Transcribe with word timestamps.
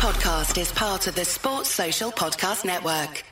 podcast 0.00 0.58
is 0.58 0.72
part 0.72 1.06
of 1.08 1.14
the 1.14 1.26
Sports 1.26 1.68
Social 1.68 2.10
Podcast 2.10 2.64
Network. 2.64 3.22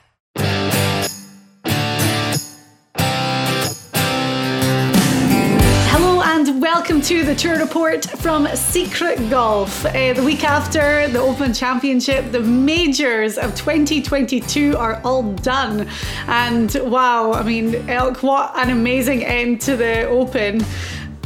Hello 5.88 6.20
and 6.20 6.60
welcome 6.60 7.00
to 7.00 7.24
the 7.24 7.34
tour 7.34 7.58
report 7.58 8.04
from 8.04 8.46
Secret 8.54 9.30
Golf. 9.30 9.86
Uh, 9.86 10.12
the 10.12 10.22
week 10.22 10.44
after 10.44 11.08
the 11.08 11.18
Open 11.18 11.54
Championship, 11.54 12.32
the 12.32 12.40
majors 12.40 13.38
of 13.38 13.54
2022 13.54 14.76
are 14.76 15.00
all 15.04 15.22
done. 15.36 15.88
And 16.26 16.76
wow, 16.84 17.32
I 17.32 17.44
mean, 17.44 17.76
Elk, 17.88 18.22
what 18.22 18.54
an 18.58 18.68
amazing 18.68 19.24
end 19.24 19.62
to 19.62 19.74
the 19.74 20.06
Open 20.08 20.62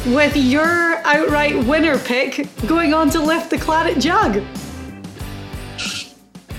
with 0.06 0.36
your 0.36 0.98
outright 1.04 1.66
winner 1.66 1.98
pick 1.98 2.46
going 2.68 2.94
on 2.94 3.10
to 3.10 3.18
lift 3.20 3.50
the 3.50 3.58
Claret 3.58 3.98
Jug. 3.98 4.40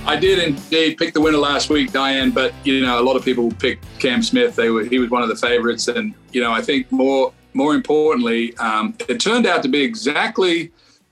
I 0.05 0.17
did 0.17 0.39
indeed 0.39 0.97
pick 0.97 1.13
the 1.13 1.21
winner 1.21 1.37
last 1.37 1.69
week, 1.69 1.91
Diane. 1.93 2.31
But 2.31 2.53
you 2.63 2.81
know, 2.81 2.99
a 2.99 3.03
lot 3.03 3.15
of 3.15 3.23
people 3.23 3.51
picked 3.51 3.85
Cam 3.99 4.21
Smith. 4.21 4.55
They 4.55 4.69
were 4.69 4.83
he 4.83 4.99
was 4.99 5.09
one 5.09 5.23
of 5.23 5.29
the 5.29 5.35
favourites, 5.35 5.87
and 5.87 6.13
you 6.31 6.41
know, 6.41 6.51
I 6.51 6.61
think 6.61 6.91
more 6.91 7.33
more 7.53 7.73
importantly, 7.73 8.55
um, 8.57 8.95
it 9.07 9.19
turned 9.19 9.45
out 9.45 9.63
to 9.63 9.69
be 9.69 9.81
exactly 9.81 10.71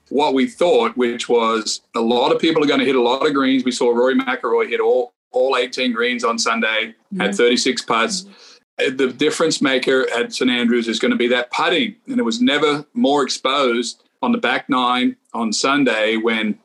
what 0.10 0.34
we 0.34 0.46
thought, 0.48 0.98
which 0.98 1.30
was 1.30 1.82
a 1.96 2.02
lot 2.02 2.34
of 2.34 2.42
people 2.42 2.64
are 2.64 2.68
going 2.68 2.80
to 2.80 2.86
hit 2.86 2.96
a 2.96 3.02
lot 3.02 3.26
of 3.26 3.34
greens. 3.34 3.64
We 3.64 3.72
saw 3.72 3.92
Rory 3.92 4.16
McIlroy 4.16 4.70
hit 4.70 4.80
all 4.80 5.14
all 5.32 5.56
18 5.56 5.94
greens 5.94 6.26
on 6.26 6.38
Sunday, 6.38 6.94
mm-hmm. 7.14 7.22
had 7.22 7.36
36 7.36 7.84
putts. 7.84 8.24
Mm-hmm. 8.24 8.98
The 8.98 9.14
difference 9.14 9.62
maker 9.62 10.06
at 10.14 10.34
St 10.34 10.52
Andrews 10.52 10.90
is 10.90 11.00
going 11.00 11.12
to 11.12 11.18
be 11.18 11.28
that 11.28 11.52
putting, 11.52 11.96
and 12.08 12.20
it 12.20 12.24
was 12.24 12.42
never 12.42 12.86
more 12.94 13.24
exposed 13.24 14.04
on 14.22 14.34
the 14.34 14.38
back 14.38 14.70
nine 14.70 15.16
on 15.34 15.54
Sunday 15.54 16.18
when 16.18 16.60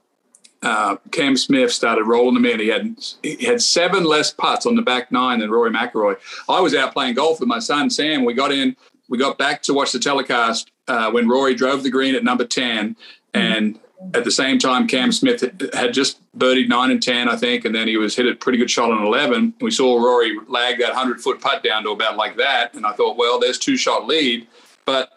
uh, 0.62 0.96
Cam 1.12 1.37
Smith 1.37 1.73
started 1.73 2.05
rolling 2.05 2.34
them 2.34 2.45
in. 2.46 2.60
He 2.60 2.69
had 2.69 2.97
he 3.23 3.45
had 3.45 3.60
seven 3.60 4.05
less 4.05 4.33
putts 4.33 4.67
on 4.67 4.75
the 4.75 4.83
back 4.83 5.12
nine 5.12 5.41
than 5.41 5.50
Rory 5.50 5.70
McIlroy. 5.70 6.17
I 6.48 6.61
was 6.61 6.75
out 6.75 6.92
playing 6.92 7.14
golf 7.14 7.41
with 7.41 7.48
my 7.48 7.58
son 7.58 7.91
Sam. 7.91 8.25
We 8.25 8.34
got 8.34 8.53
in, 8.53 8.77
we 9.08 9.19
got 9.19 9.39
back 9.39 9.62
to 9.62 9.75
watch 9.75 9.92
the 9.92 9.98
telecast 9.98 10.70
uh, 10.89 11.11
when 11.11 11.28
Rory 11.28 11.55
drove 11.55 11.83
the 11.83 11.91
green 11.91 12.14
at 12.14 12.25
number 12.25 12.45
ten, 12.45 12.97
and 13.34 13.78
at 14.14 14.25
the 14.25 14.30
same 14.30 14.58
time 14.58 14.86
Cam 14.86 15.12
Smith 15.12 15.42
had 15.75 15.92
just 15.95 16.20
birdied 16.39 16.69
nine 16.69 16.91
and 16.91 17.02
ten, 17.02 17.28
I 17.28 17.36
think, 17.36 17.64
and 17.64 17.75
then 17.75 17.89
he 17.89 17.97
was 17.97 18.14
hit 18.17 18.27
a 18.27 18.34
pretty 18.34 18.58
good 18.58 18.70
shot 18.70 18.91
on 18.91 19.06
eleven. 19.06 19.55
We 19.61 19.70
saw 19.70 20.02
Rory 20.02 20.39
lag 20.48 20.78
that 20.80 20.95
hundred 20.95 21.20
foot 21.20 21.41
putt 21.41 21.62
down 21.62 21.84
to 21.84 21.91
about 21.91 22.17
like 22.17 22.36
that, 22.36 22.75
and 22.75 22.86
I 22.86 22.92
thought, 22.92 23.17
well, 23.17 23.39
there's 23.39 23.58
two 23.58 23.77
shot 23.77 24.06
lead, 24.06 24.47
but 24.84 25.16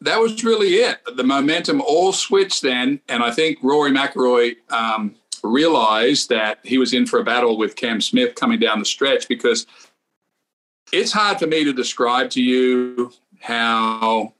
that 0.00 0.20
was 0.20 0.42
really 0.44 0.74
it. 0.74 0.98
The 1.16 1.24
momentum 1.24 1.80
all 1.80 2.12
switched 2.12 2.62
then, 2.62 3.00
and 3.08 3.22
I 3.22 3.30
think 3.30 3.58
Rory 3.62 3.90
McIlroy 3.90 4.56
um, 4.70 5.16
realized 5.42 6.28
that 6.28 6.58
he 6.62 6.78
was 6.78 6.94
in 6.94 7.06
for 7.06 7.20
a 7.20 7.24
battle 7.24 7.56
with 7.58 7.76
Cam 7.76 8.00
Smith 8.00 8.34
coming 8.34 8.60
down 8.60 8.78
the 8.78 8.84
stretch 8.84 9.28
because 9.28 9.66
it's 10.92 11.12
hard 11.12 11.38
for 11.38 11.46
me 11.46 11.64
to 11.64 11.72
describe 11.72 12.30
to 12.30 12.42
you 12.42 13.12
how 13.40 14.32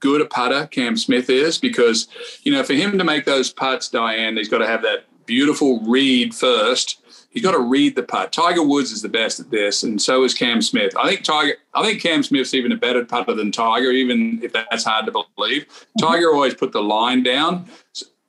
good 0.00 0.20
a 0.20 0.26
putter 0.26 0.66
Cam 0.66 0.96
Smith 0.96 1.30
is 1.30 1.58
because 1.58 2.08
you 2.42 2.52
know 2.52 2.62
for 2.62 2.74
him 2.74 2.98
to 2.98 3.04
make 3.04 3.24
those 3.24 3.52
putts, 3.52 3.88
Diane, 3.88 4.36
he's 4.36 4.48
got 4.48 4.58
to 4.58 4.66
have 4.66 4.82
that 4.82 5.04
beautiful 5.26 5.80
read 5.80 6.34
first 6.34 7.02
you 7.36 7.42
got 7.42 7.52
to 7.52 7.60
read 7.60 7.94
the 7.94 8.02
putt. 8.02 8.32
Tiger 8.32 8.62
Woods 8.62 8.92
is 8.92 9.02
the 9.02 9.10
best 9.10 9.38
at 9.38 9.50
this, 9.50 9.82
and 9.82 10.00
so 10.00 10.24
is 10.24 10.32
Cam 10.32 10.62
Smith. 10.62 10.96
I 10.96 11.06
think 11.06 11.22
Tiger. 11.22 11.52
I 11.74 11.84
think 11.84 12.00
Cam 12.00 12.22
Smith's 12.22 12.54
even 12.54 12.72
a 12.72 12.76
better 12.76 13.04
putter 13.04 13.34
than 13.34 13.52
Tiger, 13.52 13.90
even 13.90 14.40
if 14.42 14.54
that's 14.54 14.84
hard 14.84 15.04
to 15.04 15.12
believe. 15.12 15.68
Mm-hmm. 15.68 16.06
Tiger 16.06 16.32
always 16.32 16.54
put 16.54 16.72
the 16.72 16.82
line 16.82 17.22
down. 17.22 17.66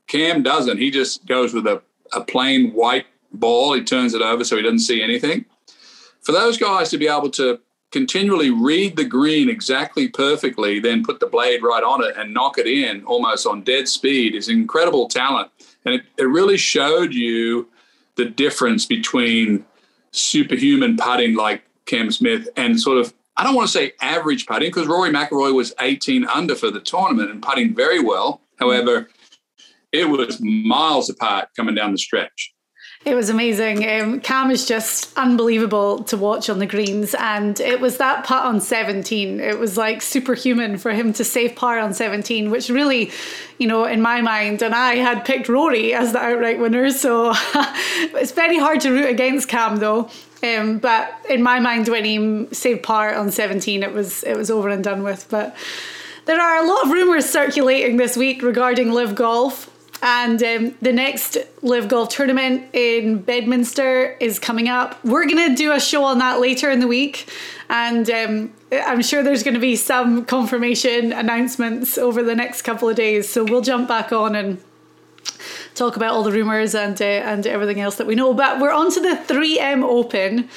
Cam 0.07 0.43
doesn't. 0.43 0.77
He 0.77 0.91
just 0.91 1.25
goes 1.25 1.53
with 1.53 1.67
a, 1.67 1.81
a 2.11 2.21
plain 2.21 2.73
white 2.73 3.05
ball. 3.31 3.73
He 3.75 3.83
turns 3.83 4.13
it 4.13 4.21
over 4.21 4.43
so 4.43 4.57
he 4.57 4.61
doesn't 4.61 4.79
see 4.79 5.01
anything. 5.01 5.45
For 6.21 6.33
those 6.33 6.57
guys 6.57 6.89
to 6.89 6.97
be 6.97 7.07
able 7.07 7.29
to 7.31 7.61
continually 7.91 8.49
read 8.49 8.97
the 8.97 9.05
green 9.05 9.49
exactly 9.49 10.09
perfectly, 10.09 10.81
then 10.81 11.05
put 11.05 11.21
the 11.21 11.27
blade 11.27 11.63
right 11.63 11.83
on 11.83 12.03
it 12.03 12.17
and 12.17 12.33
knock 12.33 12.57
it 12.57 12.67
in 12.67 13.05
almost 13.05 13.47
on 13.47 13.61
dead 13.61 13.87
speed 13.87 14.35
is 14.35 14.49
incredible 14.49 15.07
talent. 15.07 15.49
And 15.85 15.95
it, 15.95 16.01
it 16.17 16.23
really 16.23 16.57
showed 16.57 17.13
you 17.13 17.69
the 18.17 18.25
difference 18.25 18.85
between 18.85 19.65
superhuman 20.11 20.97
putting 20.97 21.35
like 21.35 21.63
Cam 21.85 22.11
Smith 22.11 22.49
and 22.57 22.79
sort 22.79 22.97
of 22.97 23.13
I 23.37 23.43
don't 23.43 23.53
want 23.53 23.67
to 23.69 23.71
say 23.71 23.93
average 24.01 24.47
putting 24.47 24.69
because 24.69 24.87
Rory 24.87 25.11
McIlroy 25.11 25.53
was 25.53 25.73
18 25.79 26.25
under 26.25 26.55
for 26.55 26.71
the 26.71 26.79
tournament 26.79 27.29
and 27.29 27.41
putting 27.41 27.75
very 27.75 27.99
well. 27.99 28.41
However, 28.57 29.09
it 29.91 30.09
was 30.09 30.39
miles 30.41 31.07
apart 31.09 31.49
coming 31.55 31.75
down 31.75 31.91
the 31.91 31.99
stretch. 31.99 32.53
It 33.05 33.15
was 33.15 33.29
amazing. 33.29 33.87
Um, 33.89 34.19
Cam 34.19 34.51
is 34.51 34.65
just 34.65 35.17
unbelievable 35.17 36.03
to 36.05 36.17
watch 36.17 36.49
on 36.49 36.59
the 36.59 36.65
greens, 36.65 37.15
and 37.17 37.57
it 37.59 37.79
was 37.79 37.97
that 37.97 38.25
putt 38.25 38.43
on 38.43 38.59
17. 38.59 39.39
It 39.39 39.59
was 39.59 39.77
like 39.77 40.01
superhuman 40.01 40.77
for 40.77 40.91
him 40.91 41.13
to 41.13 41.23
save 41.23 41.55
par 41.55 41.79
on 41.79 41.93
17, 41.93 42.49
which 42.49 42.69
really, 42.69 43.11
you 43.59 43.67
know, 43.67 43.85
in 43.85 44.01
my 44.01 44.19
mind, 44.19 44.61
and 44.61 44.75
I 44.75 44.95
had 44.95 45.23
picked 45.23 45.47
Rory 45.47 45.93
as 45.93 46.11
the 46.11 46.19
outright 46.19 46.59
winner, 46.59 46.91
so 46.91 47.31
it's 48.13 48.33
very 48.33 48.57
hard 48.57 48.81
to 48.81 48.91
root 48.91 49.09
against 49.09 49.47
Cam 49.47 49.77
though. 49.77 50.09
Um, 50.43 50.77
but 50.79 51.13
in 51.29 51.41
my 51.41 51.59
mind, 51.59 51.87
when 51.87 52.03
he 52.03 52.53
saved 52.53 52.83
par 52.83 53.15
on 53.15 53.31
17, 53.31 53.83
it 53.83 53.93
was 53.93 54.23
it 54.23 54.35
was 54.35 54.51
over 54.51 54.69
and 54.69 54.83
done 54.83 55.03
with. 55.03 55.27
But 55.29 55.55
there 56.25 56.39
are 56.41 56.63
a 56.63 56.67
lot 56.67 56.85
of 56.85 56.91
rumours 56.91 57.25
circulating 57.25 57.97
this 57.97 58.17
week 58.17 58.41
regarding 58.41 58.91
LIV 58.91 59.15
Golf. 59.15 59.73
And 60.01 60.41
um, 60.43 60.75
the 60.81 60.93
next 60.93 61.37
LIV 61.61 61.87
Golf 61.87 62.09
tournament 62.09 62.69
in 62.73 63.19
Bedminster 63.19 64.15
is 64.19 64.37
coming 64.37 64.69
up. 64.69 65.03
We're 65.03 65.25
going 65.25 65.49
to 65.49 65.55
do 65.55 65.71
a 65.71 65.79
show 65.79 66.03
on 66.03 66.19
that 66.19 66.39
later 66.39 66.69
in 66.69 66.79
the 66.79 66.87
week. 66.87 67.31
And 67.69 68.09
um, 68.09 68.53
I'm 68.71 69.01
sure 69.01 69.23
there's 69.23 69.43
going 69.43 69.55
to 69.55 69.59
be 69.59 69.75
some 69.75 70.25
confirmation 70.25 71.11
announcements 71.11 71.97
over 71.97 72.21
the 72.21 72.35
next 72.35 72.61
couple 72.61 72.87
of 72.89 72.95
days. 72.95 73.27
So 73.27 73.43
we'll 73.43 73.61
jump 73.61 73.87
back 73.87 74.11
on 74.11 74.35
and 74.35 74.61
talk 75.73 75.95
about 75.95 76.13
all 76.13 76.23
the 76.23 76.31
rumours 76.31 76.75
and, 76.75 77.01
uh, 77.01 77.05
and 77.05 77.47
everything 77.47 77.79
else 77.79 77.95
that 77.95 78.07
we 78.07 78.15
know. 78.15 78.33
But 78.33 78.59
we're 78.59 78.73
on 78.73 78.91
to 78.91 78.99
the 78.99 79.15
3M 79.15 79.83
Open 79.83 80.49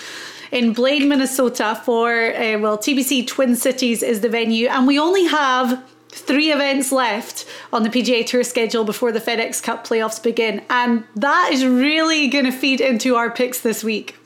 in 0.53 0.73
Blaine, 0.73 1.09
Minnesota 1.09 1.81
for, 1.85 2.13
uh, 2.13 2.59
well, 2.59 2.77
TPC 2.77 3.27
Twin 3.27 3.57
Cities 3.57 4.03
is 4.03 4.21
the 4.21 4.29
venue. 4.29 4.69
And 4.69 4.87
we 4.87 4.99
only 4.99 5.27
have 5.27 5.83
three 6.13 6.53
events 6.53 6.93
left 6.93 7.47
on 7.73 7.83
the 7.83 7.89
PGA 7.89 8.27
Tour 8.27 8.45
schedule 8.45 8.85
before 8.85 9.13
the 9.13 9.21
FedEx 9.21 9.63
Cup 9.63 9.87
playoffs 9.87 10.23
begin. 10.23 10.63
And 10.71 11.05
that 11.17 11.51
is 11.53 11.65
really 11.65 12.29
going 12.29 12.45
to 12.45 12.53
feed 12.53 12.81
into 12.81 13.17
our 13.17 13.31
picks 13.31 13.61
this 13.61 13.85
week. 13.85 14.17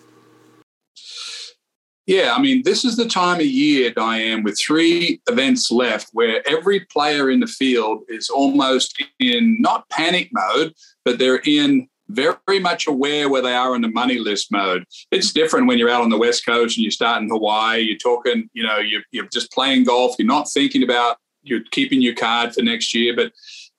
Yeah, 2.07 2.35
I 2.37 2.41
mean, 2.41 2.63
this 2.65 2.85
is 2.85 2.97
the 2.97 3.09
time 3.09 3.41
of 3.41 3.47
year, 3.47 3.91
Diane, 3.91 4.43
with 4.43 4.59
three 4.61 5.23
events 5.27 5.71
left 5.71 6.09
where 6.13 6.47
every 6.47 6.81
player 6.81 7.31
in 7.31 7.41
the 7.41 7.47
field 7.47 8.03
is 8.09 8.29
almost 8.29 9.03
in 9.19 9.57
not 9.61 9.89
panic 9.89 10.29
mode, 10.31 10.75
but 11.07 11.19
they're 11.19 11.41
in 11.47 11.89
very 12.09 12.61
much 12.61 12.87
aware 12.87 13.31
where 13.31 13.41
they 13.41 13.55
are 13.55 13.75
in 13.75 13.81
the 13.81 13.89
money 13.89 14.19
list 14.19 14.53
mode. 14.53 14.85
It's 15.11 15.33
different 15.33 15.67
when 15.67 15.79
you're 15.79 15.89
out 15.89 16.03
on 16.03 16.11
the 16.11 16.19
West 16.19 16.45
Coast 16.45 16.77
and 16.77 16.85
you 16.85 16.91
start 16.91 17.23
in 17.23 17.31
Hawaii, 17.31 17.81
you're 17.81 17.97
talking, 17.97 18.51
you 18.53 18.63
know, 18.63 18.77
you're, 18.77 19.03
you're 19.11 19.29
just 19.33 19.51
playing 19.53 19.85
golf, 19.85 20.17
you're 20.19 20.29
not 20.29 20.51
thinking 20.53 20.83
about 20.83 21.17
you're 21.45 21.63
keeping 21.71 22.03
your 22.03 22.15
card 22.15 22.55
for 22.55 22.63
next 22.63 22.95
year. 22.95 23.15
But 23.15 23.33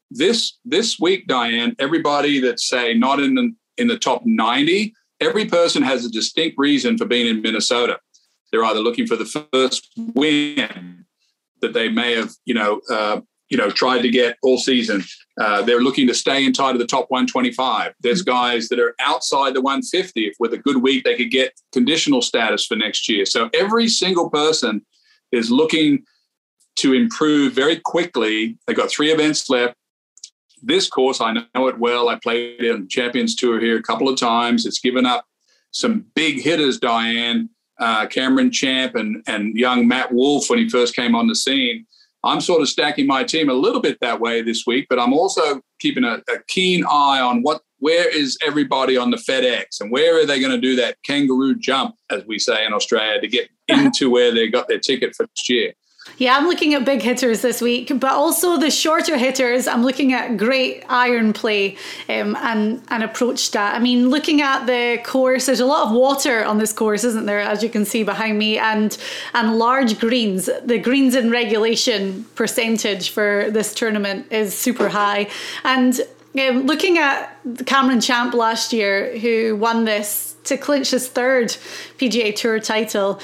this 0.10 0.58
this 0.64 1.00
week, 1.00 1.28
Diane, 1.28 1.76
everybody 1.80 2.40
that's 2.40 2.68
say 2.68 2.94
not 2.94 3.20
in 3.20 3.36
the 3.36 3.54
in 3.78 3.88
the 3.88 3.98
top 3.98 4.22
90, 4.26 4.94
every 5.20 5.46
person 5.46 5.84
has 5.84 6.06
a 6.06 6.10
distinct 6.10 6.58
reason 6.58 6.98
for 6.98 7.06
being 7.06 7.28
in 7.28 7.42
Minnesota. 7.42 8.00
They're 8.52 8.64
either 8.64 8.80
looking 8.80 9.08
for 9.08 9.18
the 9.18 9.48
first 9.52 9.92
win 9.98 11.06
that 11.62 11.74
they 11.74 11.90
may 11.90 12.14
have, 12.14 12.32
you 12.46 12.54
know, 12.54 12.80
uh, 12.90 13.20
you 13.50 13.58
know, 13.58 13.70
tried 13.70 14.02
to 14.02 14.10
get 14.10 14.38
all 14.42 14.58
season. 14.58 15.04
Uh, 15.40 15.62
they're 15.62 15.82
looking 15.82 16.08
to 16.08 16.14
stay 16.14 16.46
inside 16.46 16.72
of 16.72 16.80
the 16.80 16.88
top 16.88 17.06
125. 17.10 17.94
There's 18.00 18.22
guys 18.22 18.70
that 18.70 18.80
are 18.80 18.96
outside 19.00 19.54
the 19.54 19.62
150. 19.62 20.28
If 20.28 20.36
with 20.40 20.54
a 20.54 20.58
good 20.58 20.78
week 20.78 21.04
they 21.04 21.16
could 21.16 21.32
get 21.32 21.54
conditional 21.74 22.22
status 22.22 22.66
for 22.66 22.76
next 22.76 23.10
year. 23.10 23.26
So 23.26 23.50
every 23.54 23.88
single 23.88 24.30
person 24.30 24.86
is 25.32 25.52
looking 25.52 26.06
to 26.78 26.94
improve 26.94 27.54
very 27.54 27.80
quickly. 27.80 28.58
They've 28.66 28.76
got 28.76 28.90
three 28.90 29.12
events 29.12 29.50
left. 29.50 29.76
This 30.62 30.90
course, 30.90 31.22
I 31.22 31.34
know 31.34 31.68
it 31.68 31.78
well. 31.78 32.10
I 32.10 32.16
played 32.16 32.62
it 32.62 32.76
in 32.76 32.88
Champions 32.88 33.36
Tour 33.36 33.60
here 33.60 33.78
a 33.78 33.84
couple 33.84 34.10
of 34.10 34.20
times. 34.20 34.66
It's 34.66 34.80
given 34.80 35.06
up 35.06 35.26
some 35.72 36.06
big 36.16 36.42
hitters, 36.42 36.80
Diane, 36.80 37.50
uh, 37.80 38.08
Cameron 38.08 38.52
Champ, 38.52 38.96
and, 38.96 39.24
and 39.28 39.56
young 39.56 39.88
Matt 39.88 40.14
Wolff 40.14 40.50
when 40.50 40.60
he 40.60 40.70
first 40.70 40.96
came 40.96 41.14
on 41.14 41.28
the 41.28 41.36
scene. 41.36 41.86
I'm 42.24 42.42
sort 42.42 42.62
of 42.62 42.70
stacking 42.70 43.06
my 43.06 43.24
team 43.24 43.50
a 43.50 43.54
little 43.54 43.82
bit 43.82 44.00
that 44.02 44.20
way 44.20 44.42
this 44.42 44.66
week, 44.66 44.88
but 44.90 45.00
I'm 45.00 45.14
also 45.14 45.62
keeping 45.80 46.04
a, 46.04 46.24
a 46.28 46.40
keen 46.48 46.84
eye 46.86 47.20
on 47.20 47.44
what 47.44 47.62
where 47.80 48.10
is 48.10 48.38
everybody 48.44 48.98
on 48.98 49.12
the 49.12 49.18
FedEx 49.18 49.80
and 49.80 49.92
where 49.92 50.20
are 50.20 50.26
they 50.26 50.40
going 50.40 50.52
to 50.52 50.60
do 50.60 50.76
that 50.78 50.98
kangaroo 51.04 51.54
jump, 51.56 51.96
as 52.10 52.26
we 52.26 52.40
say 52.40 52.66
in 52.66 52.74
Australia, 52.74 53.22
to 53.22 53.28
get 53.28 53.50
into 53.68 54.10
where 54.10 54.34
they 54.34 54.48
got 54.48 54.68
their 54.68 54.80
ticket 54.80 55.16
for 55.16 55.24
next 55.24 55.50
year. 55.50 55.74
Yeah, 56.18 56.38
I'm 56.38 56.46
looking 56.48 56.74
at 56.74 56.86
big 56.86 57.02
hitters 57.02 57.42
this 57.42 57.62
week, 57.62 57.92
but 58.00 58.12
also 58.12 58.58
the 58.58 58.72
shorter 58.72 59.18
hitters. 59.18 59.68
I'm 59.68 59.84
looking 59.84 60.14
at 60.14 60.38
great 60.38 60.86
iron 60.88 61.34
play 61.34 61.76
um, 62.08 62.38
and 62.38 62.82
and 62.88 63.04
approach 63.04 63.40
stat. 63.40 63.76
I 63.76 63.80
mean, 63.80 64.10
looking 64.10 64.42
at 64.42 64.66
the 64.66 65.02
course, 65.04 65.48
there's 65.48 65.60
a 65.60 65.66
lot 65.66 65.88
of 65.88 65.92
water 65.94 66.46
on 66.46 66.58
this 66.58 66.72
course, 66.72 67.04
isn't 67.04 67.26
there? 67.26 67.42
As 67.42 67.62
you 67.62 67.70
can 67.70 67.84
see 67.84 68.04
behind 68.04 68.40
me, 68.40 68.58
and 68.58 68.98
and 69.34 69.58
large 69.58 70.00
greens. 70.00 70.50
The 70.64 70.80
greens 70.80 71.16
in 71.16 71.32
regulation 71.32 72.26
percentage 72.36 73.10
for 73.10 73.48
this 73.50 73.74
tournament 73.74 74.32
is 74.32 74.58
super 74.58 74.88
high, 74.88 75.28
and 75.66 76.00
um, 76.40 76.66
looking 76.66 76.98
at 76.98 77.38
Cameron 77.66 78.00
Champ 78.00 78.34
last 78.34 78.72
year, 78.72 79.18
who 79.20 79.58
won 79.58 79.84
this 79.84 80.36
to 80.46 80.58
clinch 80.58 80.92
his 80.92 81.10
third 81.10 81.50
PGA 81.98 82.34
Tour 82.34 82.60
title 82.60 83.20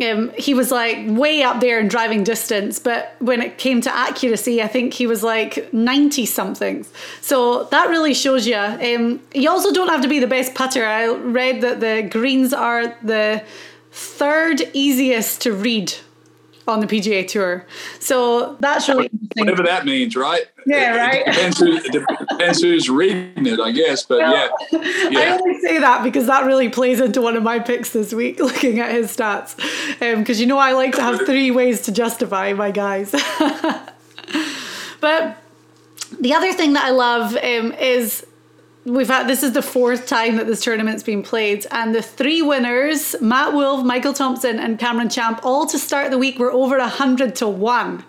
um, 0.00 0.30
he 0.36 0.52
was 0.52 0.70
like 0.70 0.98
way 1.08 1.42
up 1.42 1.60
there 1.60 1.80
in 1.80 1.88
driving 1.88 2.22
distance, 2.22 2.78
but 2.78 3.16
when 3.18 3.40
it 3.40 3.56
came 3.56 3.80
to 3.82 3.94
accuracy, 3.94 4.62
I 4.62 4.68
think 4.68 4.92
he 4.92 5.06
was 5.06 5.22
like 5.22 5.72
90 5.72 6.26
something. 6.26 6.84
So 7.22 7.64
that 7.64 7.88
really 7.88 8.12
shows 8.12 8.46
you. 8.46 8.56
Um, 8.56 9.20
you 9.34 9.48
also 9.48 9.72
don't 9.72 9.88
have 9.88 10.02
to 10.02 10.08
be 10.08 10.18
the 10.18 10.26
best 10.26 10.54
putter. 10.54 10.84
I 10.84 11.08
read 11.08 11.62
that 11.62 11.80
the 11.80 12.06
greens 12.10 12.52
are 12.52 12.94
the 13.02 13.42
third 13.90 14.62
easiest 14.74 15.40
to 15.42 15.52
read 15.52 15.94
on 16.66 16.80
the 16.80 16.86
PGA 16.86 17.26
Tour. 17.26 17.64
So 18.00 18.56
that's 18.60 18.88
really 18.88 19.06
interesting. 19.06 19.28
whatever 19.44 19.62
that 19.62 19.84
means, 19.84 20.16
right? 20.16 20.46
Yeah, 20.66 20.96
right. 20.96 21.22
It 21.26 21.32
depends, 21.32 21.58
who, 21.58 21.76
it 21.76 21.92
depends 21.92 22.60
who's 22.60 22.90
reading 22.90 23.46
it, 23.46 23.60
I 23.60 23.70
guess. 23.70 24.02
But 24.04 24.18
yeah, 24.18 24.48
yeah, 24.72 25.20
I 25.20 25.38
only 25.40 25.60
say 25.60 25.78
that 25.78 26.02
because 26.02 26.26
that 26.26 26.44
really 26.44 26.68
plays 26.68 27.00
into 27.00 27.22
one 27.22 27.36
of 27.36 27.42
my 27.42 27.58
picks 27.58 27.90
this 27.90 28.12
week, 28.12 28.40
looking 28.40 28.80
at 28.80 28.90
his 28.90 29.16
stats. 29.16 29.56
Because 29.98 30.38
um, 30.38 30.40
you 30.40 30.46
know 30.46 30.58
I 30.58 30.72
like 30.72 30.94
to 30.96 31.02
have 31.02 31.24
three 31.24 31.50
ways 31.50 31.82
to 31.82 31.92
justify 31.92 32.52
my 32.52 32.70
guys. 32.70 33.12
but 35.00 35.38
the 36.20 36.34
other 36.34 36.52
thing 36.52 36.72
that 36.72 36.84
I 36.84 36.90
love 36.90 37.36
um, 37.36 37.72
is 37.72 38.26
we've 38.86 39.08
had 39.08 39.26
this 39.26 39.42
is 39.42 39.52
the 39.52 39.62
fourth 39.62 40.06
time 40.06 40.36
that 40.36 40.46
this 40.46 40.62
tournament's 40.62 41.02
been 41.02 41.22
played 41.22 41.66
and 41.72 41.92
the 41.92 42.00
three 42.00 42.40
winners 42.40 43.16
matt 43.20 43.52
wolff 43.52 43.84
michael 43.84 44.12
thompson 44.12 44.60
and 44.60 44.78
cameron 44.78 45.08
champ 45.08 45.40
all 45.42 45.66
to 45.66 45.76
start 45.76 46.12
the 46.12 46.18
week 46.18 46.38
were 46.38 46.52
over 46.52 46.78
100 46.78 47.34
to 47.34 47.48
1 47.48 48.04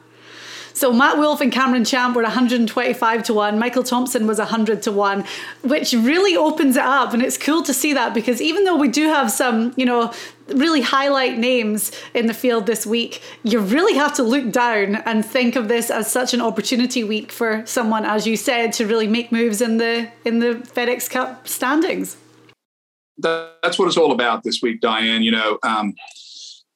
so 0.77 0.94
Matt 0.94 1.18
Wolff 1.18 1.41
and 1.41 1.51
Cameron 1.51 1.83
Champ 1.83 2.15
were 2.15 2.21
125 2.21 3.24
to 3.24 3.33
1. 3.33 3.57
Michael 3.57 3.81
Thompson 3.81 4.27
was 4.27 4.38
100 4.38 4.83
to 4.83 4.91
1, 4.91 5.25
which 5.63 5.91
really 5.94 6.38
opens 6.38 6.75
it 6.75 6.83
up. 6.83 7.13
And 7.13 7.24
it's 7.24 7.35
cool 7.35 7.63
to 7.63 7.74
see 7.74 7.94
that 7.94 8.13
because 8.13 8.39
even 8.44 8.63
though 8.63 8.75
we 8.75 8.88
do 8.88 9.07
have 9.07 9.31
some, 9.31 9.74
you 9.75 9.88
know, 9.88 10.13
really 10.50 10.81
highlight 10.81 11.39
names 11.39 11.91
in 12.13 12.27
the 12.27 12.33
field 12.33 12.68
this 12.68 12.85
week, 12.85 13.24
you 13.41 13.59
really 13.59 13.95
have 13.95 14.13
to 14.18 14.24
look 14.24 14.51
down 14.51 14.97
and 14.97 15.25
think 15.25 15.56
of 15.56 15.68
this 15.68 15.89
as 15.89 16.12
such 16.12 16.35
an 16.35 16.41
opportunity 16.41 17.03
week 17.03 17.31
for 17.31 17.65
someone, 17.65 18.06
as 18.06 18.27
you 18.27 18.38
said, 18.38 18.71
to 18.73 18.85
really 18.85 19.07
make 19.07 19.31
moves 19.31 19.62
in 19.62 19.77
the 19.77 20.07
in 20.25 20.38
the 20.38 20.62
FedEx 20.75 21.09
Cup 21.09 21.47
standings. 21.47 22.18
That's 23.18 23.80
what 23.80 23.88
it's 23.88 23.97
all 23.97 24.12
about 24.12 24.44
this 24.44 24.62
week, 24.62 24.80
Diane. 24.80 25.23
You 25.23 25.31
know, 25.31 25.57
um, 25.63 25.95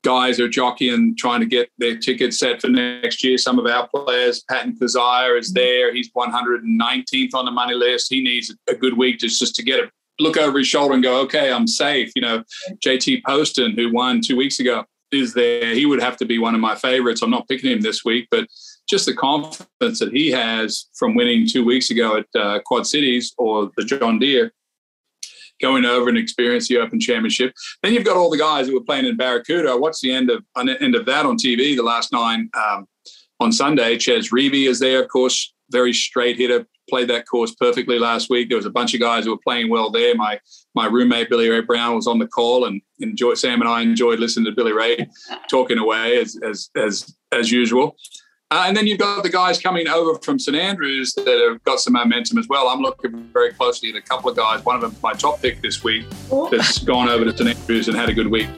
guys 0.03 0.39
are 0.39 0.47
jockeying, 0.47 1.15
trying 1.17 1.39
to 1.39 1.45
get 1.45 1.69
their 1.77 1.97
tickets 1.97 2.39
set 2.39 2.61
for 2.61 2.69
next 2.69 3.23
year. 3.23 3.37
Some 3.37 3.59
of 3.59 3.65
our 3.65 3.87
players, 3.87 4.43
Patton 4.49 4.77
Kizzire 4.79 5.39
is 5.39 5.53
there. 5.53 5.93
He's 5.93 6.11
119th 6.11 7.33
on 7.33 7.45
the 7.45 7.51
money 7.51 7.75
list. 7.75 8.11
He 8.11 8.21
needs 8.23 8.53
a 8.69 8.75
good 8.75 8.97
week 8.97 9.19
just, 9.19 9.39
just 9.39 9.55
to 9.55 9.63
get 9.63 9.79
a 9.79 9.91
look 10.19 10.37
over 10.37 10.57
his 10.57 10.67
shoulder 10.67 10.93
and 10.93 11.03
go, 11.03 11.19
okay, 11.21 11.51
I'm 11.51 11.67
safe. 11.67 12.11
You 12.15 12.21
know, 12.21 12.43
JT 12.85 13.23
Poston, 13.25 13.73
who 13.73 13.91
won 13.91 14.21
two 14.21 14.35
weeks 14.35 14.59
ago, 14.59 14.85
is 15.11 15.33
there. 15.33 15.73
He 15.73 15.85
would 15.85 16.01
have 16.01 16.17
to 16.17 16.25
be 16.25 16.39
one 16.39 16.55
of 16.55 16.61
my 16.61 16.75
favorites. 16.75 17.21
I'm 17.21 17.29
not 17.29 17.47
picking 17.47 17.71
him 17.71 17.81
this 17.81 18.05
week, 18.05 18.27
but 18.31 18.47
just 18.89 19.05
the 19.05 19.13
confidence 19.13 19.99
that 19.99 20.13
he 20.13 20.31
has 20.31 20.87
from 20.95 21.15
winning 21.15 21.47
two 21.47 21.65
weeks 21.65 21.91
ago 21.91 22.17
at 22.17 22.39
uh, 22.39 22.59
Quad 22.65 22.87
Cities 22.87 23.33
or 23.37 23.71
the 23.77 23.83
John 23.83 24.19
Deere 24.19 24.53
going 25.61 25.85
over 25.85 26.09
and 26.09 26.17
experience 26.17 26.67
the 26.67 26.77
Open 26.77 26.99
Championship. 26.99 27.53
Then 27.83 27.93
you've 27.93 28.05
got 28.05 28.17
all 28.17 28.29
the 28.29 28.37
guys 28.37 28.67
that 28.67 28.73
were 28.73 28.83
playing 28.83 29.05
in 29.05 29.17
Barracuda. 29.17 29.77
What's 29.77 30.01
the 30.01 30.11
end 30.11 30.29
of 30.29 30.43
end 30.57 30.95
of 30.95 31.05
that 31.05 31.25
on 31.25 31.37
TV? 31.37 31.75
The 31.75 31.83
last 31.83 32.11
nine 32.11 32.49
um, 32.53 32.87
on 33.39 33.51
Sunday. 33.51 33.97
Chez 33.97 34.29
Reavie 34.31 34.67
is 34.67 34.79
there, 34.79 35.01
of 35.01 35.09
course, 35.09 35.53
very 35.71 35.93
straight 35.93 36.37
hitter. 36.37 36.65
Played 36.89 37.09
that 37.09 37.25
course 37.25 37.55
perfectly 37.55 37.99
last 37.99 38.29
week. 38.29 38.49
There 38.49 38.57
was 38.57 38.65
a 38.65 38.71
bunch 38.71 38.93
of 38.93 38.99
guys 38.99 39.23
who 39.23 39.31
were 39.31 39.39
playing 39.45 39.69
well 39.69 39.91
there. 39.91 40.13
My 40.15 40.39
my 40.75 40.87
roommate 40.87 41.29
Billy 41.29 41.47
Ray 41.47 41.61
Brown 41.61 41.95
was 41.95 42.07
on 42.07 42.19
the 42.19 42.27
call, 42.27 42.65
and 42.65 42.81
enjoy 42.99 43.35
Sam 43.35 43.61
and 43.61 43.69
I 43.69 43.81
enjoyed 43.81 44.19
listening 44.19 44.45
to 44.45 44.51
Billy 44.51 44.73
Ray 44.73 45.07
talking 45.49 45.77
away 45.77 46.19
as 46.19 46.37
as 46.43 46.69
as 46.75 47.15
as 47.31 47.51
usual. 47.51 47.95
Uh, 48.51 48.65
and 48.67 48.75
then 48.75 48.85
you've 48.85 48.99
got 48.99 49.23
the 49.23 49.29
guys 49.29 49.61
coming 49.61 49.87
over 49.87 50.19
from 50.19 50.37
St 50.37 50.57
Andrews 50.57 51.13
that 51.13 51.25
have 51.25 51.63
got 51.63 51.79
some 51.79 51.93
momentum 51.93 52.37
as 52.37 52.49
well. 52.49 52.67
I'm 52.67 52.81
looking 52.81 53.23
very 53.31 53.53
closely 53.53 53.89
at 53.89 53.95
a 53.95 54.01
couple 54.01 54.29
of 54.29 54.35
guys. 54.35 54.63
One 54.65 54.75
of 54.75 54.81
them, 54.81 54.93
my 55.01 55.13
top 55.13 55.41
pick 55.41 55.61
this 55.61 55.85
week, 55.85 56.05
oh. 56.29 56.49
that's 56.49 56.79
gone 56.79 57.07
over 57.07 57.23
to 57.23 57.35
St 57.35 57.57
Andrews 57.57 57.87
and 57.87 57.95
had 57.95 58.09
a 58.09 58.13
good 58.13 58.27
week. 58.27 58.49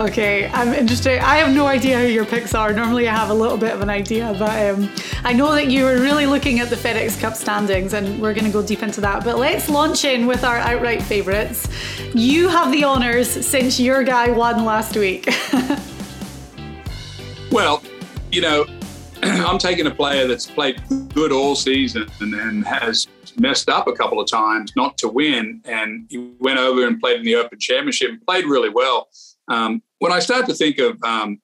Okay, 0.00 0.48
I'm 0.48 0.72
interested. 0.72 1.18
I 1.18 1.36
have 1.36 1.54
no 1.54 1.66
idea 1.66 1.98
who 1.98 2.06
your 2.06 2.24
picks 2.24 2.54
are. 2.54 2.72
Normally, 2.72 3.06
I 3.06 3.14
have 3.14 3.28
a 3.28 3.34
little 3.34 3.58
bit 3.58 3.72
of 3.72 3.82
an 3.82 3.90
idea, 3.90 4.34
but 4.38 4.74
um, 4.74 4.90
I 5.22 5.34
know 5.34 5.52
that 5.52 5.70
you 5.70 5.84
were 5.84 6.00
really 6.00 6.26
looking 6.26 6.60
at 6.60 6.70
the 6.70 6.76
FedEx 6.76 7.20
Cup 7.20 7.34
standings, 7.34 7.92
and 7.92 8.20
we're 8.20 8.34
going 8.34 8.46
to 8.46 8.50
go 8.50 8.66
deep 8.66 8.82
into 8.82 9.02
that. 9.02 9.22
But 9.22 9.38
let's 9.38 9.68
launch 9.68 10.04
in 10.04 10.26
with 10.26 10.44
our 10.44 10.56
outright 10.56 11.02
favourites. 11.02 11.68
You 12.14 12.48
have 12.48 12.72
the 12.72 12.84
honours 12.84 13.46
since 13.46 13.78
your 13.78 14.02
guy 14.02 14.30
won 14.30 14.64
last 14.64 14.96
week. 14.96 15.28
well, 17.52 17.82
you 18.32 18.40
know, 18.40 18.66
I'm 19.46 19.58
taking 19.58 19.86
a 19.86 19.90
player 19.90 20.26
that's 20.26 20.46
played 20.46 20.82
good 21.14 21.32
all 21.32 21.54
season 21.54 22.06
and, 22.20 22.66
has 22.66 23.06
messed 23.38 23.70
up 23.70 23.88
a 23.88 23.92
couple 23.92 24.20
of 24.20 24.30
times 24.30 24.72
not 24.76 24.98
to 24.98 25.08
win. 25.08 25.62
And 25.64 26.06
he 26.10 26.18
went 26.38 26.58
over 26.58 26.86
and 26.86 27.00
played 27.00 27.20
in 27.20 27.24
the 27.24 27.36
Open 27.36 27.58
Championship 27.58 28.10
and 28.10 28.26
played 28.26 28.44
really 28.44 28.68
well. 28.68 29.08
Um, 29.48 29.82
when 29.98 30.12
I 30.12 30.18
start 30.18 30.46
to 30.46 30.54
think 30.54 30.78
of 30.78 31.02
um, 31.02 31.40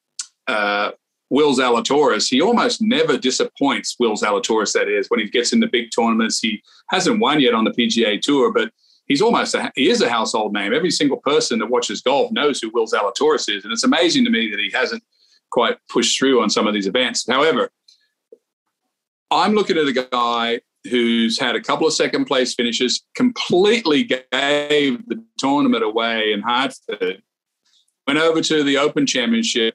uh, 0.47 0.91
Will 1.31 1.55
Zalatoris, 1.55 2.29
he 2.29 2.43
almost 2.43 2.83
never 2.83 3.17
disappoints. 3.17 3.97
Will 3.99 4.15
Zalatoris, 4.15 4.73
that 4.75 4.89
is, 4.89 5.09
when 5.09 5.21
he 5.21 5.31
gets 5.31 5.55
in 5.55 5.61
the 5.61 5.67
big 5.67 5.89
tournaments. 5.95 6.39
He 6.41 6.63
hasn't 6.91 7.19
won 7.19 7.41
yet 7.41 7.55
on 7.55 7.65
the 7.65 7.71
PGA 7.71 8.21
Tour, 8.21 8.53
but 8.53 8.73
he's 9.07 9.23
almost 9.23 9.55
a, 9.55 9.73
he 9.75 9.89
is 9.89 10.03
a 10.03 10.11
household 10.11 10.53
name. 10.53 10.75
Every 10.75 10.91
single 10.91 11.19
person 11.19 11.59
that 11.61 11.71
watches 11.71 12.03
golf 12.03 12.31
knows 12.31 12.61
who 12.61 12.71
Will 12.75 12.87
Zalatoris 12.87 13.49
is, 13.49 13.65
and 13.65 13.73
it's 13.73 13.85
amazing 13.85 14.25
to 14.27 14.31
me 14.31 14.51
that 14.51 14.61
he 14.61 14.71
hasn't 14.71 15.03
quite 15.51 15.79
push 15.89 16.17
through 16.17 16.43
on 16.43 16.51
some 16.51 16.67
of 16.67 16.75
these 16.75 16.87
events. 16.87 17.27
However, 17.29 17.71
I'm 19.31 19.55
looking 19.55 19.77
at 19.77 19.87
a 19.87 19.93
guy 19.93 20.61
who's 20.89 21.39
had 21.39 21.55
a 21.55 21.61
couple 21.61 21.87
of 21.87 21.93
second 21.93 22.25
place 22.25 22.55
finishes, 22.55 23.05
completely 23.15 24.03
gave 24.03 25.07
the 25.07 25.23
tournament 25.39 25.85
away 25.85 26.33
in 26.33 26.41
Hartford, 26.41 27.23
went 28.07 28.19
over 28.19 28.41
to 28.41 28.63
the 28.63 28.79
Open 28.79 29.07
Championship, 29.07 29.75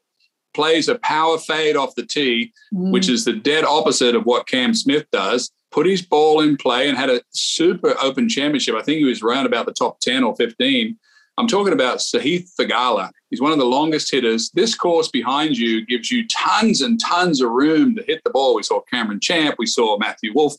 plays 0.53 0.87
a 0.87 0.95
power 0.99 1.37
fade 1.37 1.75
off 1.75 1.95
the 1.95 2.05
tee, 2.05 2.51
mm. 2.73 2.91
which 2.91 3.07
is 3.07 3.25
the 3.25 3.33
dead 3.33 3.63
opposite 3.63 4.15
of 4.15 4.25
what 4.25 4.47
Cam 4.47 4.73
Smith 4.73 5.05
does, 5.11 5.51
put 5.71 5.85
his 5.85 6.01
ball 6.01 6.41
in 6.41 6.57
play 6.57 6.89
and 6.89 6.97
had 6.97 7.09
a 7.09 7.21
super 7.31 7.95
Open 8.01 8.27
Championship. 8.27 8.75
I 8.75 8.81
think 8.81 8.97
he 8.97 9.05
was 9.05 9.21
around 9.21 9.45
about 9.45 9.65
the 9.65 9.73
top 9.73 9.99
10 9.99 10.23
or 10.23 10.35
15 10.35 10.97
I'm 11.37 11.47
talking 11.47 11.73
about 11.73 11.97
Sahith 11.97 12.49
Theegala. 12.57 13.11
He's 13.29 13.41
one 13.41 13.51
of 13.51 13.57
the 13.57 13.65
longest 13.65 14.09
hitters. 14.11 14.51
This 14.53 14.73
course 14.73 15.09
behind 15.09 15.57
you 15.57 15.85
gives 15.85 16.09
you 16.09 16.25
tons 16.27 16.81
and 16.81 16.99
tons 16.99 17.41
of 17.41 17.51
room 17.51 17.95
to 17.95 18.03
hit 18.03 18.21
the 18.23 18.29
ball. 18.29 18.55
We 18.55 18.63
saw 18.63 18.81
Cameron 18.81 19.19
Champ, 19.19 19.55
we 19.59 19.65
saw 19.65 19.97
Matthew 19.97 20.31
Wolff. 20.33 20.55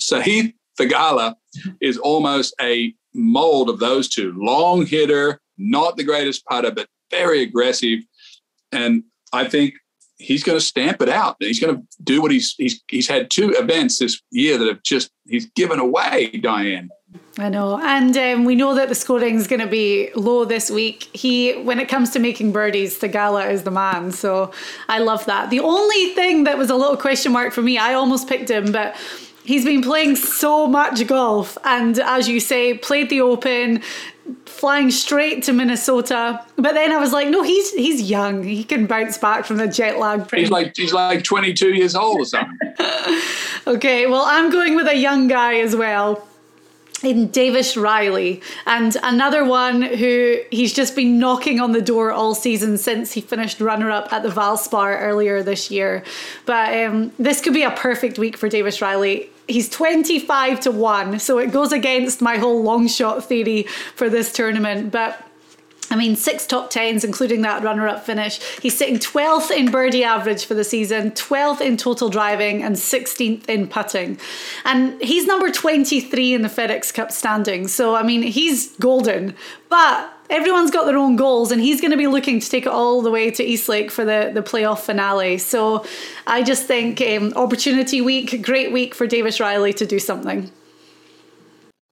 Sahith 0.00 0.54
Theegala 0.78 1.34
is 1.80 1.98
almost 1.98 2.54
a 2.60 2.94
mold 3.12 3.68
of 3.68 3.78
those 3.80 4.08
two. 4.08 4.32
Long 4.36 4.86
hitter, 4.86 5.40
not 5.58 5.96
the 5.96 6.04
greatest 6.04 6.44
putter, 6.46 6.70
but 6.70 6.88
very 7.10 7.42
aggressive. 7.42 8.00
And 8.72 9.04
I 9.32 9.48
think 9.48 9.74
he's 10.18 10.42
going 10.44 10.58
to 10.58 10.64
stamp 10.64 11.02
it 11.02 11.08
out. 11.08 11.36
He's 11.40 11.60
going 11.60 11.76
to 11.76 11.82
do 12.02 12.22
what 12.22 12.30
he's 12.30 12.54
he's 12.56 12.82
he's 12.88 13.08
had 13.08 13.30
two 13.30 13.50
events 13.50 13.98
this 13.98 14.20
year 14.30 14.58
that 14.58 14.68
have 14.68 14.82
just 14.82 15.10
he's 15.26 15.46
given 15.46 15.78
away, 15.78 16.28
Diane. 16.28 16.90
I 17.38 17.48
know, 17.48 17.80
and 17.80 18.16
um, 18.16 18.44
we 18.44 18.54
know 18.54 18.74
that 18.74 18.88
the 18.88 18.94
scoring 18.94 19.34
is 19.36 19.46
going 19.46 19.60
to 19.60 19.66
be 19.66 20.10
low 20.14 20.44
this 20.44 20.70
week. 20.70 21.04
He, 21.12 21.52
when 21.52 21.80
it 21.80 21.88
comes 21.88 22.10
to 22.10 22.18
making 22.18 22.52
birdies, 22.52 22.98
Theegala 22.98 23.50
is 23.50 23.64
the 23.64 23.70
man. 23.70 24.12
So 24.12 24.52
I 24.88 24.98
love 24.98 25.24
that. 25.26 25.50
The 25.50 25.60
only 25.60 26.14
thing 26.14 26.44
that 26.44 26.58
was 26.58 26.70
a 26.70 26.76
little 26.76 26.96
question 26.96 27.32
mark 27.32 27.52
for 27.52 27.62
me, 27.62 27.76
I 27.76 27.94
almost 27.94 28.28
picked 28.28 28.50
him, 28.50 28.70
but 28.70 28.96
he's 29.44 29.64
been 29.64 29.82
playing 29.82 30.16
so 30.16 30.66
much 30.66 31.06
golf, 31.06 31.56
and 31.64 31.98
as 31.98 32.28
you 32.28 32.40
say, 32.40 32.74
played 32.76 33.10
the 33.10 33.20
Open, 33.20 33.82
flying 34.46 34.90
straight 34.90 35.42
to 35.44 35.52
Minnesota. 35.52 36.44
But 36.56 36.74
then 36.74 36.92
I 36.92 36.98
was 36.98 37.12
like, 37.12 37.28
no, 37.28 37.42
he's 37.42 37.72
he's 37.72 38.02
young. 38.02 38.42
He 38.42 38.64
can 38.64 38.86
bounce 38.86 39.18
back 39.18 39.44
from 39.44 39.58
the 39.58 39.68
jet 39.68 39.98
lag. 39.98 40.30
He's 40.30 40.50
like 40.50 40.76
he's 40.76 40.92
like 40.92 41.22
22 41.24 41.74
years 41.74 41.94
old 41.94 42.20
or 42.20 42.24
something. 42.24 42.58
okay, 43.66 44.06
well, 44.06 44.24
I'm 44.26 44.50
going 44.50 44.74
with 44.74 44.88
a 44.88 44.96
young 44.96 45.28
guy 45.28 45.56
as 45.56 45.76
well. 45.76 46.26
in 47.02 47.28
Davis 47.28 47.76
Riley, 47.76 48.40
and 48.66 48.96
another 49.02 49.44
one 49.44 49.82
who 49.82 50.38
he's 50.50 50.72
just 50.72 50.96
been 50.96 51.18
knocking 51.18 51.60
on 51.60 51.72
the 51.72 51.82
door 51.82 52.10
all 52.10 52.34
season 52.34 52.78
since 52.78 53.12
he 53.12 53.20
finished 53.20 53.60
runner 53.60 53.90
up 53.90 54.10
at 54.10 54.22
the 54.22 54.30
Valspar 54.30 55.00
earlier 55.02 55.42
this 55.42 55.70
year. 55.70 56.02
But 56.46 56.72
um, 56.72 57.12
this 57.18 57.42
could 57.42 57.52
be 57.52 57.62
a 57.62 57.72
perfect 57.72 58.18
week 58.18 58.38
for 58.38 58.48
Davis 58.48 58.80
Riley. 58.80 59.30
He's 59.46 59.68
25 59.68 60.60
to 60.60 60.70
1, 60.70 61.18
so 61.18 61.38
it 61.38 61.52
goes 61.52 61.72
against 61.72 62.22
my 62.22 62.36
whole 62.38 62.62
long 62.62 62.88
shot 62.88 63.24
theory 63.24 63.64
for 63.94 64.08
this 64.08 64.32
tournament. 64.32 64.90
But 64.90 65.22
I 65.90 65.96
mean, 65.96 66.16
six 66.16 66.46
top 66.46 66.70
tens, 66.70 67.04
including 67.04 67.42
that 67.42 67.62
runner 67.62 67.86
up 67.86 68.04
finish. 68.04 68.40
He's 68.60 68.76
sitting 68.76 68.98
12th 68.98 69.50
in 69.50 69.70
birdie 69.70 70.02
average 70.02 70.44
for 70.44 70.54
the 70.54 70.64
season, 70.64 71.12
12th 71.12 71.60
in 71.60 71.76
total 71.76 72.08
driving, 72.08 72.62
and 72.62 72.74
16th 72.74 73.48
in 73.48 73.68
putting. 73.68 74.18
And 74.64 75.00
he's 75.00 75.26
number 75.26 75.50
23 75.50 76.34
in 76.34 76.42
the 76.42 76.48
FedEx 76.48 76.92
Cup 76.92 77.12
standings. 77.12 77.72
So, 77.74 77.94
I 77.94 78.02
mean, 78.02 78.22
he's 78.22 78.72
golden. 78.76 79.36
But 79.68 80.10
everyone's 80.34 80.70
got 80.70 80.84
their 80.84 80.98
own 80.98 81.16
goals, 81.16 81.52
and 81.52 81.60
he's 81.60 81.80
going 81.80 81.92
to 81.92 81.96
be 81.96 82.08
looking 82.08 82.40
to 82.40 82.50
take 82.50 82.66
it 82.66 82.72
all 82.72 83.02
the 83.02 83.10
way 83.10 83.30
to 83.30 83.42
East 83.42 83.68
Lake 83.68 83.90
for 83.90 84.04
the, 84.04 84.30
the 84.34 84.42
playoff 84.42 84.80
finale. 84.80 85.38
So, 85.38 85.86
I 86.26 86.42
just 86.42 86.66
think 86.66 87.00
um, 87.00 87.32
opportunity 87.36 88.00
week, 88.00 88.42
great 88.42 88.72
week 88.72 88.94
for 88.94 89.06
Davis 89.06 89.38
Riley 89.38 89.72
to 89.74 89.86
do 89.86 89.98
something. 89.98 90.50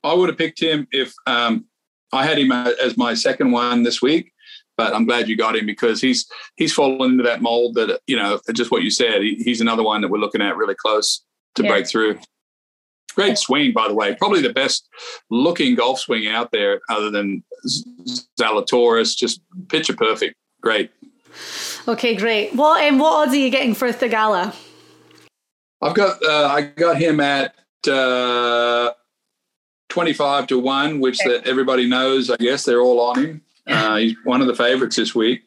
I 0.04 0.12
would 0.12 0.28
have 0.28 0.38
picked 0.38 0.61
him 0.61 0.88
if 0.90 1.14
um, 1.26 1.66
I 2.12 2.26
had 2.26 2.38
him 2.38 2.50
as 2.50 2.96
my 2.96 3.14
second 3.14 3.52
one 3.52 3.84
this 3.84 4.02
week, 4.02 4.32
but 4.76 4.94
I'm 4.94 5.06
glad 5.06 5.28
you 5.28 5.37
got 5.37 5.54
him 5.54 5.66
because 5.66 6.00
he's 6.00 6.26
he's 6.56 6.72
fallen 6.72 7.12
into 7.12 7.22
that 7.22 7.40
mold 7.40 7.76
that 7.76 8.00
you 8.08 8.16
know 8.16 8.40
just 8.52 8.72
what 8.72 8.82
you 8.82 8.90
said. 8.90 9.22
He, 9.22 9.37
he's 9.37 9.61
another 9.61 9.84
one 9.84 10.00
that 10.00 10.08
we're 10.08 10.18
looking 10.18 10.42
at 10.42 10.56
really 10.56 10.75
close 10.75 11.25
to 11.54 11.62
yeah. 11.62 11.68
break 11.68 11.87
through. 11.87 12.18
Great 13.14 13.38
swing, 13.38 13.72
by 13.72 13.87
the 13.88 13.94
way. 13.94 14.16
Probably 14.16 14.40
the 14.40 14.52
best 14.52 14.88
looking 15.30 15.75
golf 15.75 16.00
swing 16.00 16.26
out 16.26 16.50
there, 16.50 16.80
other 16.88 17.11
than 17.11 17.44
Zalatoris. 18.38 19.16
Just 19.16 19.40
picture 19.69 19.95
perfect. 19.95 20.35
Great. 20.61 20.90
Okay, 21.88 22.14
great. 22.14 22.54
What 22.54 22.83
and 22.83 23.00
what 23.00 23.12
odds 23.12 23.33
are 23.33 23.37
you 23.37 23.50
getting 23.50 23.75
for 23.75 23.88
Theegala? 23.88 24.54
I've 25.81 25.95
got 25.95 26.23
uh, 26.25 26.47
I 26.47 26.62
got 26.62 26.97
him 26.97 27.21
at 27.21 27.54
uh, 27.88 28.92
25 29.88 30.47
to 30.49 30.59
1, 30.59 31.00
which 31.00 31.21
okay. 31.21 31.37
that 31.38 31.47
everybody 31.47 31.87
knows, 31.87 32.31
I 32.31 32.37
guess 32.37 32.64
they're 32.64 32.81
all 32.81 33.00
on 33.00 33.23
him. 33.23 33.42
Uh, 33.66 33.97
he's 33.97 34.16
one 34.25 34.40
of 34.40 34.47
the 34.47 34.54
favorites 34.54 34.97
this 34.97 35.14
week. 35.14 35.42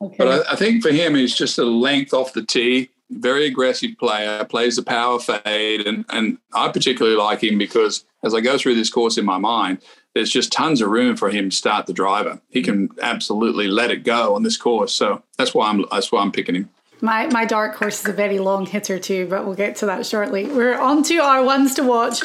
Okay. 0.00 0.16
But 0.18 0.28
I, 0.28 0.52
I, 0.52 0.56
think 0.56 0.82
for 0.82 0.90
him, 0.90 1.14
he's 1.14 1.36
just 1.36 1.58
a 1.58 1.64
length 1.64 2.14
off 2.14 2.32
the 2.32 2.44
tee, 2.44 2.90
very 3.10 3.46
aggressive 3.46 3.90
player, 4.00 4.44
plays 4.44 4.76
the 4.76 4.82
power 4.82 5.20
fade. 5.20 5.86
And, 5.86 6.04
and 6.08 6.38
I 6.54 6.68
particularly 6.68 7.16
like 7.16 7.42
him 7.42 7.58
because 7.58 8.04
as 8.24 8.34
I 8.34 8.40
go 8.40 8.56
through 8.56 8.76
this 8.76 8.90
course 8.90 9.18
in 9.18 9.24
my 9.24 9.38
mind, 9.38 9.78
there's 10.14 10.30
just 10.30 10.52
tons 10.52 10.80
of 10.80 10.90
room 10.90 11.16
for 11.16 11.30
him 11.30 11.50
to 11.50 11.56
start 11.56 11.86
the 11.86 11.92
driver. 11.92 12.40
He 12.50 12.62
can 12.62 12.90
absolutely 13.00 13.68
let 13.68 13.90
it 13.90 14.04
go 14.04 14.34
on 14.34 14.42
this 14.42 14.56
course. 14.56 14.94
So 14.94 15.22
that's 15.38 15.54
why 15.54 15.68
I'm 15.68 15.84
that's 15.90 16.12
why 16.12 16.20
I'm 16.20 16.32
picking 16.32 16.54
him. 16.54 16.70
My, 17.04 17.26
my 17.26 17.44
dark 17.44 17.74
horse 17.74 18.00
is 18.00 18.08
a 18.08 18.12
very 18.12 18.38
long 18.38 18.64
hitter 18.64 18.96
too, 18.96 19.26
but 19.26 19.44
we'll 19.44 19.56
get 19.56 19.74
to 19.76 19.86
that 19.86 20.06
shortly. 20.06 20.46
We're 20.46 20.78
on 20.78 21.02
to 21.04 21.16
our 21.16 21.42
ones 21.42 21.74
to 21.74 21.82
watch. 21.82 22.22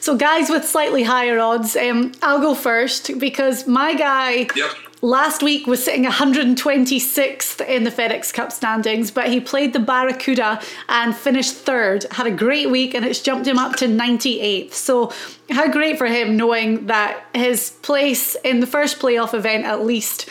So, 0.00 0.16
guys 0.16 0.50
with 0.50 0.66
slightly 0.66 1.04
higher 1.04 1.38
odds, 1.38 1.76
um, 1.76 2.10
I'll 2.22 2.40
go 2.40 2.52
first 2.56 3.20
because 3.20 3.68
my 3.68 3.94
guy 3.94 4.48
yep. 4.56 4.72
Last 5.02 5.42
week 5.42 5.66
was 5.66 5.84
sitting 5.84 6.04
126th 6.04 7.66
in 7.66 7.84
the 7.84 7.90
FedEx 7.90 8.32
Cup 8.32 8.52
standings, 8.52 9.10
but 9.10 9.28
he 9.28 9.40
played 9.40 9.72
the 9.72 9.78
Barracuda 9.78 10.60
and 10.88 11.16
finished 11.16 11.54
third. 11.54 12.04
Had 12.12 12.26
a 12.26 12.30
great 12.30 12.70
week 12.70 12.94
and 12.94 13.04
it's 13.04 13.20
jumped 13.20 13.46
him 13.46 13.58
up 13.58 13.76
to 13.76 13.86
98th. 13.86 14.72
So, 14.72 15.12
how 15.50 15.68
great 15.68 15.98
for 15.98 16.06
him 16.06 16.36
knowing 16.36 16.86
that 16.86 17.24
his 17.34 17.70
place 17.82 18.36
in 18.42 18.60
the 18.60 18.66
first 18.66 18.98
playoff 18.98 19.34
event 19.34 19.64
at 19.64 19.84
least 19.84 20.28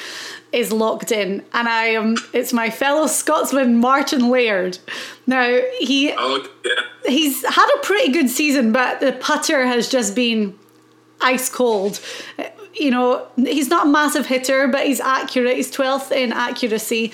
is 0.56 0.72
locked 0.72 1.12
in, 1.12 1.44
and 1.54 1.68
I 1.68 1.88
am. 1.88 2.16
It's 2.32 2.54
my 2.54 2.70
fellow 2.70 3.08
Scotsman 3.08 3.78
Martin 3.78 4.30
Laird. 4.30 4.78
Now 5.28 5.60
he 5.80 6.14
oh, 6.18 6.48
yeah. 6.64 7.12
he's 7.12 7.46
had 7.46 7.70
a 7.76 7.80
pretty 7.80 8.12
good 8.14 8.30
season, 8.30 8.72
but 8.72 9.02
the 9.02 9.12
putter 9.12 9.66
has 9.66 9.90
just 9.90 10.16
been 10.16 10.58
ice 11.20 11.50
cold. 11.50 12.00
You 12.78 12.92
know, 12.92 13.26
he's 13.38 13.70
not 13.70 13.88
a 13.88 13.90
massive 13.90 14.26
hitter, 14.26 14.68
but 14.68 14.86
he's 14.86 15.00
accurate. 15.00 15.56
He's 15.56 15.72
12th 15.72 16.12
in 16.12 16.34
accuracy 16.34 17.14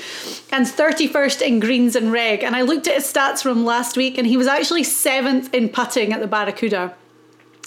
and 0.52 0.66
31st 0.66 1.42
in 1.42 1.60
greens 1.60 1.96
and 1.96 2.12
reg. 2.12 2.44
And 2.44 2.56
I 2.56 2.64
looked 2.64 2.88
at 2.88 2.96
his 2.96 3.12
stats 3.12 3.44
from 3.44 3.64
last 3.64 3.96
week, 3.96 4.18
and 4.18 4.26
he 4.26 4.38
was 4.38 4.48
actually 4.48 4.84
seventh 4.84 5.54
in 5.54 5.70
putting 5.70 6.14
at 6.14 6.20
the 6.20 6.28
Barracuda. 6.28 6.96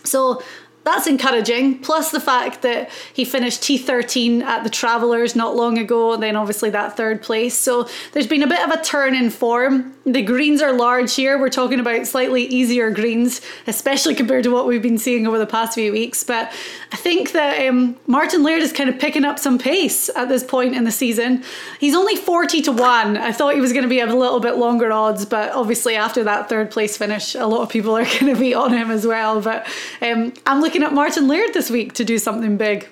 So 0.02 0.42
that's 0.84 1.06
encouraging. 1.06 1.78
Plus 1.78 2.10
the 2.10 2.20
fact 2.20 2.62
that 2.62 2.90
he 3.12 3.24
finished 3.24 3.62
T13 3.62 4.42
at 4.42 4.64
the 4.64 4.70
Travelers 4.70 5.34
not 5.34 5.56
long 5.56 5.78
ago, 5.78 6.12
and 6.12 6.22
then 6.22 6.36
obviously 6.36 6.70
that 6.70 6.96
third 6.96 7.22
place. 7.22 7.54
So 7.54 7.88
there's 8.12 8.26
been 8.26 8.42
a 8.42 8.46
bit 8.46 8.60
of 8.60 8.70
a 8.70 8.82
turn 8.82 9.14
in 9.14 9.30
form. 9.30 9.94
The 10.04 10.22
greens 10.22 10.60
are 10.60 10.72
large 10.72 11.14
here. 11.14 11.38
We're 11.38 11.48
talking 11.48 11.80
about 11.80 12.06
slightly 12.06 12.42
easier 12.44 12.90
greens, 12.90 13.40
especially 13.66 14.14
compared 14.14 14.44
to 14.44 14.50
what 14.50 14.66
we've 14.66 14.82
been 14.82 14.98
seeing 14.98 15.26
over 15.26 15.38
the 15.38 15.46
past 15.46 15.74
few 15.74 15.92
weeks. 15.92 16.22
But 16.22 16.52
I 16.92 16.96
think 16.96 17.32
that 17.32 17.66
um, 17.66 17.96
Martin 18.06 18.42
Laird 18.42 18.62
is 18.62 18.72
kind 18.72 18.90
of 18.90 18.98
picking 18.98 19.24
up 19.24 19.38
some 19.38 19.58
pace 19.58 20.10
at 20.14 20.28
this 20.28 20.44
point 20.44 20.74
in 20.74 20.84
the 20.84 20.90
season. 20.90 21.42
He's 21.80 21.94
only 21.94 22.16
40 22.16 22.60
to 22.62 22.72
1. 22.72 23.16
I 23.16 23.32
thought 23.32 23.54
he 23.54 23.60
was 23.60 23.72
going 23.72 23.84
to 23.84 23.88
be 23.88 24.00
a 24.00 24.06
little 24.06 24.40
bit 24.40 24.56
longer 24.56 24.92
odds, 24.92 25.24
but 25.24 25.52
obviously 25.52 25.96
after 25.96 26.22
that 26.24 26.50
third 26.50 26.70
place 26.70 26.98
finish, 26.98 27.34
a 27.34 27.46
lot 27.46 27.62
of 27.62 27.70
people 27.70 27.96
are 27.96 28.04
going 28.20 28.34
to 28.34 28.36
be 28.38 28.52
on 28.52 28.74
him 28.74 28.90
as 28.90 29.06
well. 29.06 29.40
But 29.40 29.66
um, 30.02 30.34
I'm 30.44 30.60
looking 30.60 30.73
looking 30.74 30.86
at 30.88 30.92
Martin 30.92 31.28
Laird 31.28 31.54
this 31.54 31.70
week 31.70 31.92
to 31.92 32.04
do 32.04 32.18
something 32.18 32.56
big. 32.56 32.88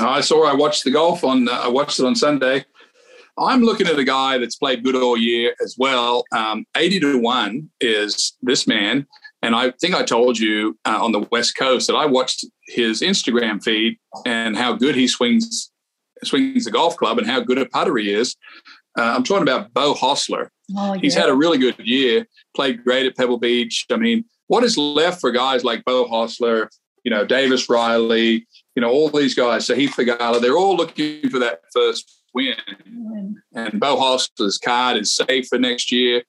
I 0.00 0.22
saw. 0.22 0.46
I 0.46 0.54
watched 0.54 0.82
the 0.82 0.90
golf 0.90 1.22
on. 1.22 1.46
Uh, 1.46 1.52
I 1.52 1.68
watched 1.68 1.98
it 1.98 2.06
on 2.06 2.16
Sunday. 2.16 2.64
I'm 3.36 3.60
looking 3.60 3.86
at 3.86 3.98
a 3.98 4.04
guy 4.04 4.38
that's 4.38 4.56
played 4.56 4.82
good 4.82 4.96
all 4.96 5.18
year 5.18 5.54
as 5.62 5.76
well. 5.78 6.24
Um, 6.32 6.64
80 6.74 7.00
to 7.00 7.18
one 7.18 7.68
is 7.82 8.34
this 8.40 8.66
man, 8.66 9.06
and 9.42 9.54
I 9.54 9.72
think 9.78 9.94
I 9.94 10.02
told 10.04 10.38
you 10.38 10.78
uh, 10.86 10.98
on 11.04 11.12
the 11.12 11.28
West 11.30 11.54
Coast 11.54 11.86
that 11.88 11.96
I 11.96 12.06
watched 12.06 12.46
his 12.66 13.02
Instagram 13.02 13.62
feed 13.62 13.98
and 14.24 14.56
how 14.56 14.72
good 14.72 14.94
he 14.94 15.06
swings 15.06 15.70
swings 16.24 16.64
the 16.64 16.70
golf 16.70 16.96
club 16.96 17.18
and 17.18 17.26
how 17.26 17.40
good 17.40 17.58
a 17.58 17.66
putter 17.66 17.98
he 17.98 18.10
is. 18.10 18.36
Uh, 18.98 19.02
I'm 19.02 19.22
talking 19.22 19.42
about 19.42 19.74
Beau 19.74 19.92
Hossler. 19.92 20.48
Oh, 20.74 20.94
yeah. 20.94 21.00
He's 21.00 21.14
had 21.14 21.28
a 21.28 21.34
really 21.34 21.58
good 21.58 21.78
year. 21.78 22.26
Played 22.56 22.84
great 22.84 23.04
at 23.04 23.18
Pebble 23.18 23.38
Beach. 23.38 23.84
I 23.92 23.96
mean, 23.96 24.24
what 24.48 24.64
is 24.64 24.76
left 24.76 25.20
for 25.20 25.30
guys 25.30 25.64
like 25.64 25.84
Beau 25.84 26.06
Hossler, 26.06 26.68
you 27.04 27.10
know, 27.10 27.24
Davis 27.24 27.68
Riley, 27.68 28.46
you 28.74 28.82
know, 28.82 28.90
all 28.90 29.08
these 29.08 29.34
guys, 29.34 29.66
Sahith 29.66 29.90
Theegala, 29.90 30.40
they're 30.40 30.58
all 30.58 30.76
looking 30.76 31.28
for 31.30 31.38
that 31.38 31.60
first 31.72 32.22
win. 32.34 32.56
And 33.54 33.80
Beau 33.80 33.96
Hossler's 33.96 34.58
card 34.58 34.96
is 34.96 35.14
safe 35.14 35.46
for 35.48 35.58
next 35.58 35.92
year. 35.92 36.22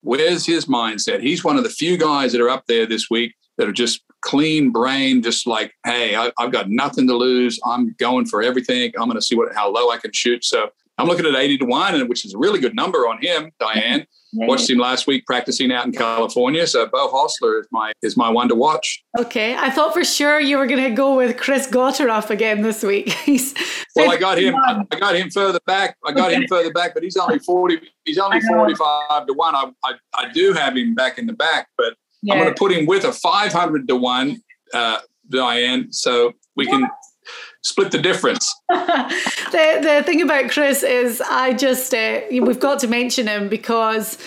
Where's 0.00 0.44
his 0.44 0.66
mindset? 0.66 1.20
He's 1.20 1.44
one 1.44 1.56
of 1.56 1.64
the 1.64 1.70
few 1.70 1.96
guys 1.96 2.32
that 2.32 2.40
are 2.40 2.50
up 2.50 2.64
there 2.66 2.86
this 2.86 3.08
week 3.10 3.34
that 3.56 3.68
are 3.68 3.72
just 3.72 4.02
clean 4.20 4.70
brain, 4.70 5.22
just 5.22 5.46
like, 5.46 5.72
hey, 5.84 6.16
I, 6.16 6.32
have 6.38 6.52
got 6.52 6.70
nothing 6.70 7.06
to 7.08 7.16
lose. 7.16 7.60
I'm 7.64 7.94
going 7.98 8.26
for 8.26 8.42
everything. 8.42 8.92
I'm 8.98 9.06
going 9.06 9.18
to 9.18 9.22
see 9.22 9.36
what 9.36 9.54
how 9.54 9.70
low 9.70 9.90
I 9.90 9.98
can 9.98 10.12
shoot. 10.12 10.44
So 10.44 10.68
I'm 10.98 11.06
looking 11.06 11.26
at 11.26 11.34
80 11.34 11.58
to 11.58 11.64
1, 11.66 12.08
which 12.08 12.24
is 12.24 12.34
a 12.34 12.38
really 12.38 12.60
good 12.60 12.74
number 12.74 13.08
on 13.08 13.22
him, 13.22 13.50
Diane. 13.58 14.06
Watched 14.34 14.68
him 14.68 14.78
last 14.78 15.06
week 15.06 15.26
practicing 15.26 15.72
out 15.72 15.86
in 15.86 15.92
California. 15.92 16.66
So 16.66 16.86
Beau 16.86 17.10
Hossler 17.10 17.60
is 17.60 17.66
my 17.70 17.92
is 18.02 18.16
my 18.16 18.28
one 18.28 18.48
to 18.48 18.54
watch. 18.54 19.02
Okay, 19.18 19.56
I 19.56 19.70
thought 19.70 19.92
for 19.92 20.04
sure 20.04 20.40
you 20.40 20.58
were 20.58 20.66
going 20.66 20.82
to 20.82 20.90
go 20.90 21.16
with 21.16 21.36
Chris 21.36 21.66
Gotterup 21.66 22.30
again 22.30 22.62
this 22.62 22.82
week. 22.82 23.08
he's 23.24 23.54
well, 23.94 24.10
I 24.10 24.16
got 24.16 24.38
him. 24.40 24.56
I 24.56 24.98
got 24.98 25.14
him 25.14 25.30
further 25.30 25.60
back. 25.66 25.96
I 26.04 26.12
got 26.12 26.30
okay. 26.30 26.42
him 26.42 26.46
further 26.48 26.72
back, 26.72 26.94
but 26.94 27.02
he's 27.02 27.16
only 27.16 27.38
forty. 27.38 27.80
He's 28.04 28.18
only 28.18 28.40
forty 28.40 28.74
five 28.74 29.26
to 29.26 29.32
one. 29.32 29.54
I, 29.54 29.70
I, 29.84 29.94
I 30.14 30.32
do 30.32 30.52
have 30.52 30.76
him 30.76 30.94
back 30.94 31.18
in 31.18 31.26
the 31.26 31.32
back, 31.32 31.68
but 31.76 31.94
yeah. 32.22 32.34
I'm 32.34 32.40
going 32.40 32.52
to 32.52 32.58
put 32.58 32.72
him 32.72 32.86
with 32.86 33.04
a 33.04 33.12
five 33.12 33.52
hundred 33.52 33.86
to 33.88 33.96
one, 33.96 34.42
uh, 34.72 34.98
Diane, 35.28 35.92
so 35.92 36.32
we 36.56 36.66
can 36.66 36.88
split 37.64 37.90
the 37.90 37.98
difference. 37.98 38.54
the 38.68 39.78
the 39.82 40.02
thing 40.04 40.22
about 40.22 40.50
Chris 40.50 40.82
is 40.82 41.20
I 41.20 41.52
just 41.54 41.92
uh, 41.92 42.20
we've 42.30 42.60
got 42.60 42.78
to 42.80 42.88
mention 42.88 43.26
him 43.26 43.48
because 43.48 44.18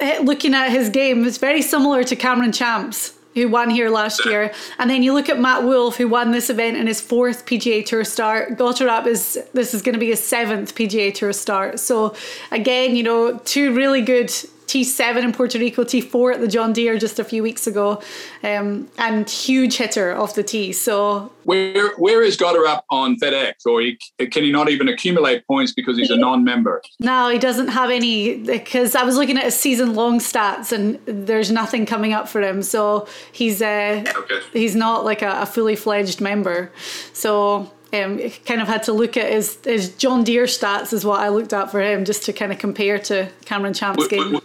uh, 0.00 0.20
looking 0.22 0.54
at 0.54 0.70
his 0.70 0.88
game 0.88 1.24
is 1.24 1.38
very 1.38 1.60
similar 1.60 2.02
to 2.04 2.16
Cameron 2.16 2.52
Champs 2.52 3.14
who 3.34 3.48
won 3.48 3.68
here 3.68 3.90
last 3.90 4.24
year. 4.24 4.52
And 4.78 4.88
then 4.88 5.02
you 5.02 5.12
look 5.12 5.28
at 5.28 5.38
Matt 5.38 5.64
Wolff, 5.64 5.96
who 5.96 6.08
won 6.08 6.30
this 6.30 6.50
event 6.50 6.76
in 6.76 6.86
his 6.86 7.00
fourth 7.00 7.46
PGA 7.46 7.84
Tour 7.84 8.04
start. 8.04 8.56
Gotterup 8.56 9.06
is 9.06 9.38
this 9.52 9.74
is 9.74 9.82
going 9.82 9.94
to 9.94 9.98
be 9.98 10.06
his 10.06 10.22
seventh 10.22 10.74
PGA 10.74 11.12
Tour 11.12 11.32
start. 11.32 11.80
So 11.80 12.14
again, 12.50 12.94
you 12.94 13.02
know, 13.02 13.38
two 13.38 13.74
really 13.74 14.02
good 14.02 14.32
T7 14.66 15.22
in 15.22 15.32
Puerto 15.32 15.58
Rico, 15.58 15.84
T4 15.84 16.34
at 16.34 16.40
the 16.40 16.48
John 16.48 16.72
Deere 16.72 16.98
just 16.98 17.18
a 17.18 17.24
few 17.24 17.42
weeks 17.42 17.66
ago, 17.66 18.02
um, 18.42 18.88
and 18.98 19.28
huge 19.28 19.76
hitter 19.76 20.14
off 20.16 20.34
the 20.34 20.42
tee. 20.42 20.72
So 20.72 21.30
where 21.44 21.94
where 21.96 22.22
is 22.22 22.36
Gotterup 22.36 22.82
on 22.90 23.16
FedEx, 23.16 23.66
or 23.66 23.80
he, 23.80 23.98
can 24.18 24.42
he 24.42 24.50
not 24.50 24.68
even 24.68 24.88
accumulate 24.88 25.46
points 25.46 25.72
because 25.72 25.96
he's 25.96 26.10
a 26.10 26.16
non-member? 26.16 26.82
No, 27.00 27.28
he 27.28 27.38
doesn't 27.38 27.68
have 27.68 27.90
any. 27.90 28.38
Because 28.38 28.94
I 28.94 29.04
was 29.04 29.16
looking 29.16 29.36
at 29.36 29.44
his 29.44 29.54
season-long 29.54 30.18
stats, 30.20 30.72
and 30.72 30.98
there's 31.06 31.50
nothing 31.50 31.86
coming 31.86 32.12
up 32.12 32.28
for 32.28 32.40
him. 32.40 32.62
So 32.62 33.06
he's 33.32 33.60
uh, 33.60 34.04
okay. 34.16 34.40
he's 34.52 34.74
not 34.74 35.04
like 35.04 35.22
a, 35.22 35.42
a 35.42 35.46
fully 35.46 35.76
fledged 35.76 36.20
member. 36.20 36.72
So 37.12 37.70
um, 37.94 38.18
kind 38.44 38.60
of 38.60 38.68
had 38.68 38.82
to 38.84 38.92
look 38.92 39.16
at 39.16 39.30
his, 39.30 39.58
his 39.64 39.94
John 39.96 40.24
Deere 40.24 40.44
stats 40.44 40.92
is 40.92 41.04
what 41.04 41.20
I 41.20 41.28
looked 41.28 41.52
at 41.52 41.70
for 41.70 41.80
him 41.80 42.04
just 42.04 42.24
to 42.24 42.32
kind 42.32 42.52
of 42.52 42.58
compare 42.58 42.98
to 42.98 43.30
Cameron 43.44 43.74
Champ's 43.74 44.08
game. 44.08 44.40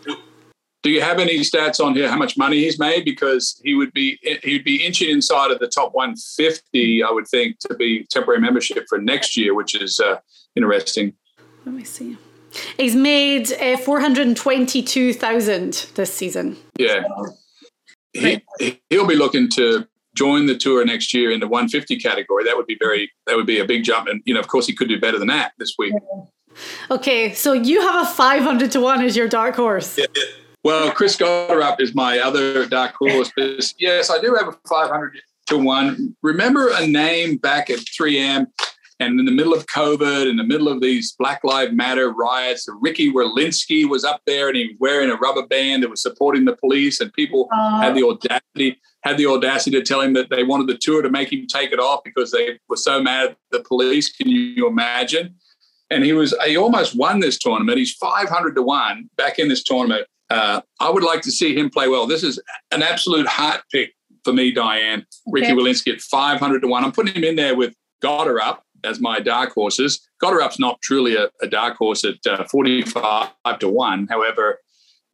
Do 0.81 0.91
you 0.91 1.01
have 1.01 1.19
any 1.19 1.39
stats 1.39 1.83
on 1.83 1.93
here 1.93 2.07
how 2.07 2.17
much 2.17 2.37
money 2.37 2.59
he's 2.59 2.79
made? 2.79 3.03
Because 3.03 3.59
he 3.65 3.75
would 3.75 3.91
be 3.91 4.17
he'd 4.43 4.63
be 4.63 4.85
inching 4.85 5.09
inside 5.09 5.51
of 5.51 5.59
the 5.59 5.67
top 5.67 5.93
150, 5.93 7.03
I 7.03 7.11
would 7.11 7.27
think, 7.27 7.59
to 7.67 7.75
be 7.75 8.05
temporary 8.09 8.39
membership 8.39 8.85
for 8.87 8.97
next 8.97 9.35
year, 9.35 9.53
which 9.53 9.75
is 9.75 9.99
uh, 9.99 10.19
interesting. 10.55 11.15
Let 11.65 11.75
me 11.75 11.83
see. 11.83 12.17
He's 12.77 12.95
made 12.95 13.51
uh, 13.53 13.77
422,000 13.77 15.87
this 15.95 16.13
season. 16.13 16.57
Yeah. 16.77 17.03
He, 18.13 18.41
he'll 18.89 19.05
be 19.05 19.15
looking 19.15 19.49
to 19.51 19.87
join 20.15 20.45
the 20.45 20.57
tour 20.57 20.83
next 20.85 21.13
year 21.13 21.31
in 21.31 21.39
the 21.39 21.47
150 21.47 21.97
category, 21.97 22.43
that 22.43 22.55
would 22.57 22.65
be 22.67 22.77
very 22.79 23.11
that 23.27 23.35
would 23.35 23.45
be 23.45 23.59
a 23.59 23.65
big 23.65 23.83
jump. 23.83 24.07
And 24.07 24.21
you 24.25 24.33
know, 24.33 24.39
of 24.39 24.47
course, 24.47 24.67
he 24.67 24.73
could 24.73 24.87
do 24.89 24.99
better 24.99 25.19
than 25.19 25.27
that 25.27 25.53
this 25.57 25.75
week. 25.77 25.93
Okay, 26.91 27.33
so 27.33 27.53
you 27.53 27.81
have 27.81 28.05
a 28.07 28.09
500 28.09 28.71
to 28.71 28.79
one 28.81 29.01
as 29.01 29.15
your 29.15 29.27
dark 29.27 29.55
horse. 29.55 29.97
Yeah, 29.97 30.05
Well, 30.63 30.91
Chris 30.91 31.15
Gotterup 31.15 31.79
is 31.79 31.95
my 31.95 32.19
other 32.19 32.65
dark 32.65 32.95
horse. 32.95 33.31
yes, 33.77 34.09
I 34.09 34.19
do 34.19 34.35
have 34.35 34.47
a 34.49 34.57
500 34.67 35.19
to 35.47 35.57
one. 35.57 36.15
Remember 36.21 36.69
a 36.73 36.85
name 36.85 37.37
back 37.37 37.69
at 37.69 37.79
3M 37.79 38.47
and 38.99 39.17
in 39.17 39.25
the 39.25 39.31
middle 39.31 39.53
of 39.53 39.65
COVID, 39.67 40.29
in 40.29 40.35
the 40.35 40.43
middle 40.43 40.67
of 40.67 40.81
these 40.81 41.13
Black 41.17 41.43
Lives 41.45 41.71
Matter 41.71 42.11
riots, 42.11 42.67
Ricky 42.81 43.11
Werlinski 43.11 43.87
was 43.89 44.03
up 44.03 44.21
there 44.25 44.49
and 44.49 44.57
he 44.57 44.67
was 44.67 44.75
wearing 44.79 45.09
a 45.09 45.15
rubber 45.15 45.47
band 45.47 45.83
that 45.83 45.89
was 45.89 46.01
supporting 46.01 46.43
the 46.43 46.55
police, 46.57 46.99
and 46.99 47.11
people 47.13 47.47
uh, 47.53 47.79
had 47.81 47.95
the 47.95 48.03
audacity 48.03 48.79
had 49.03 49.17
the 49.17 49.25
audacity 49.25 49.71
to 49.71 49.81
tell 49.81 50.01
him 50.01 50.11
that 50.13 50.29
they 50.29 50.43
wanted 50.43 50.67
the 50.67 50.77
tour 50.77 51.01
to 51.01 51.09
make 51.09 51.31
him 51.31 51.47
take 51.47 51.71
it 51.71 51.79
off 51.79 52.01
because 52.03 52.31
they 52.31 52.59
were 52.67 52.75
so 52.75 53.01
mad 53.01 53.29
at 53.29 53.37
the 53.51 53.61
police. 53.61 54.11
Can 54.11 54.27
you 54.27 54.67
imagine? 54.67 55.35
And 55.89 56.03
he 56.03 56.11
was 56.11 56.35
he 56.45 56.57
almost 56.57 56.97
won 56.97 57.21
this 57.21 57.39
tournament. 57.39 57.77
He's 57.77 57.93
500 57.93 58.55
to 58.55 58.61
1 58.61 59.09
back 59.15 59.39
in 59.39 59.47
this 59.47 59.63
tournament. 59.63 60.05
Uh, 60.29 60.61
I 60.79 60.89
would 60.89 61.03
like 61.03 61.21
to 61.21 61.31
see 61.31 61.57
him 61.57 61.69
play 61.69 61.87
well. 61.87 62.05
This 62.05 62.23
is 62.23 62.39
an 62.71 62.83
absolute 62.83 63.25
heart 63.27 63.61
pick 63.71 63.93
for 64.23 64.33
me, 64.33 64.51
Diane. 64.51 64.99
Okay. 64.99 65.07
Ricky 65.31 65.51
Werlinski 65.53 65.93
at 65.93 66.01
500 66.01 66.61
to 66.61 66.67
1. 66.67 66.83
I'm 66.83 66.91
putting 66.91 67.15
him 67.15 67.23
in 67.23 67.35
there 67.35 67.55
with 67.55 67.73
Gotterup 68.03 68.59
as 68.83 68.99
my 68.99 69.19
dark 69.19 69.53
horses. 69.53 70.07
Gotterup's 70.21 70.59
not 70.59 70.81
truly 70.81 71.15
a, 71.15 71.29
a 71.41 71.47
dark 71.47 71.77
horse 71.77 72.03
at 72.03 72.25
uh, 72.27 72.43
45 72.45 73.29
to 73.59 73.69
1. 73.69 74.07
However, 74.07 74.59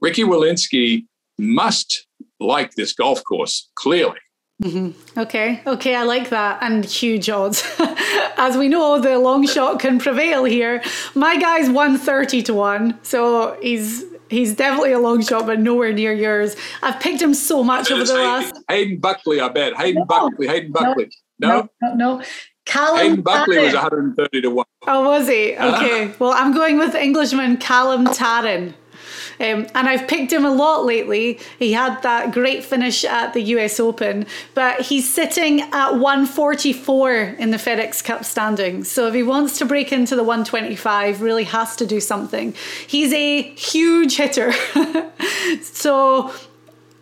Ricky 0.01 0.23
Werlinski 0.23 1.05
must 1.37 2.07
like 2.39 2.75
this 2.75 2.93
golf 2.93 3.23
course, 3.23 3.69
clearly. 3.75 4.19
Mm-hmm. 4.63 5.19
Okay, 5.19 5.61
okay, 5.67 5.95
I 5.95 6.03
like 6.03 6.29
that. 6.29 6.59
And 6.61 6.85
huge 6.85 7.29
odds. 7.29 7.63
As 8.37 8.55
we 8.55 8.69
know, 8.69 8.99
the 8.99 9.19
long 9.19 9.45
shot 9.45 9.79
can 9.79 9.99
prevail 9.99 10.45
here. 10.45 10.81
My 11.13 11.37
guy's 11.37 11.69
130 11.69 12.43
to 12.43 12.53
1, 12.53 12.99
so 13.03 13.57
he's 13.61 14.05
he's 14.29 14.55
definitely 14.55 14.93
a 14.93 14.99
long 14.99 15.21
shot, 15.21 15.45
but 15.45 15.59
nowhere 15.59 15.91
near 15.91 16.13
yours. 16.13 16.55
I've 16.81 16.99
picked 17.01 17.21
him 17.21 17.33
so 17.33 17.63
much 17.63 17.91
over 17.91 18.05
the 18.05 18.13
Hayden, 18.13 18.25
last. 18.25 18.63
Hayden 18.69 18.99
Buckley, 18.99 19.41
I 19.41 19.49
bet. 19.49 19.75
Hayden 19.75 19.99
no, 19.99 20.05
Buckley, 20.05 20.47
Hayden 20.47 20.71
Buckley. 20.71 21.09
No, 21.37 21.69
no, 21.81 21.93
no. 21.93 22.17
no. 22.17 22.23
Callum 22.65 22.97
Hayden 22.97 23.21
Buckley 23.21 23.59
was 23.59 23.73
130 23.73 24.41
to 24.41 24.49
1. 24.49 24.65
Oh, 24.87 25.03
was 25.07 25.27
he? 25.27 25.55
Okay. 25.55 26.13
well, 26.19 26.31
I'm 26.31 26.53
going 26.53 26.77
with 26.77 26.95
Englishman 26.95 27.57
Callum 27.57 28.05
Tarren. 28.07 28.73
Um, 29.39 29.67
and 29.75 29.89
I've 29.89 30.07
picked 30.07 30.31
him 30.31 30.45
a 30.45 30.51
lot 30.51 30.85
lately. 30.85 31.39
He 31.59 31.73
had 31.73 32.01
that 32.03 32.31
great 32.31 32.63
finish 32.63 33.03
at 33.03 33.33
the 33.33 33.41
US 33.41 33.79
Open, 33.79 34.25
but 34.53 34.81
he's 34.81 35.11
sitting 35.11 35.61
at 35.61 35.91
144 35.91 37.13
in 37.37 37.51
the 37.51 37.57
FedEx 37.57 38.03
Cup 38.03 38.23
standings. 38.23 38.89
So 38.89 39.07
if 39.07 39.13
he 39.13 39.23
wants 39.23 39.57
to 39.59 39.65
break 39.65 39.91
into 39.91 40.15
the 40.15 40.23
125, 40.23 41.21
really 41.21 41.43
has 41.45 41.75
to 41.77 41.85
do 41.85 41.99
something. 41.99 42.53
He's 42.87 43.11
a 43.13 43.41
huge 43.41 44.15
hitter. 44.15 44.53
so 45.61 46.31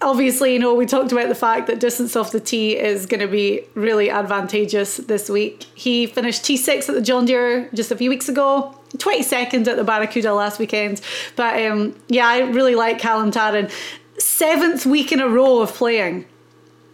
obviously, 0.03 0.53
you 0.53 0.59
know, 0.59 0.75
we 0.75 0.85
talked 0.85 1.11
about 1.11 1.29
the 1.29 1.35
fact 1.35 1.67
that 1.67 1.79
distance 1.79 2.15
off 2.15 2.31
the 2.31 2.39
tee 2.39 2.77
is 2.77 3.05
going 3.05 3.21
to 3.21 3.27
be 3.27 3.61
really 3.73 4.09
advantageous 4.09 4.97
this 4.97 5.29
week. 5.29 5.63
He 5.73 6.05
finished 6.05 6.43
T6 6.43 6.89
at 6.89 6.95
the 6.95 7.01
John 7.01 7.25
Deere 7.25 7.69
just 7.73 7.91
a 7.91 7.95
few 7.95 8.09
weeks 8.09 8.29
ago. 8.29 8.75
22nd 8.97 9.67
at 9.67 9.75
the 9.75 9.83
Barracuda 9.83 10.33
last 10.33 10.59
weekend. 10.59 11.01
But 11.35 11.59
um, 11.65 11.95
yeah, 12.09 12.27
I 12.27 12.41
really 12.41 12.75
like 12.75 12.99
Callum 12.99 13.31
Tarren. 13.31 13.71
Seventh 14.19 14.85
week 14.85 15.11
in 15.11 15.19
a 15.19 15.27
row 15.27 15.61
of 15.61 15.73
playing. 15.73 16.25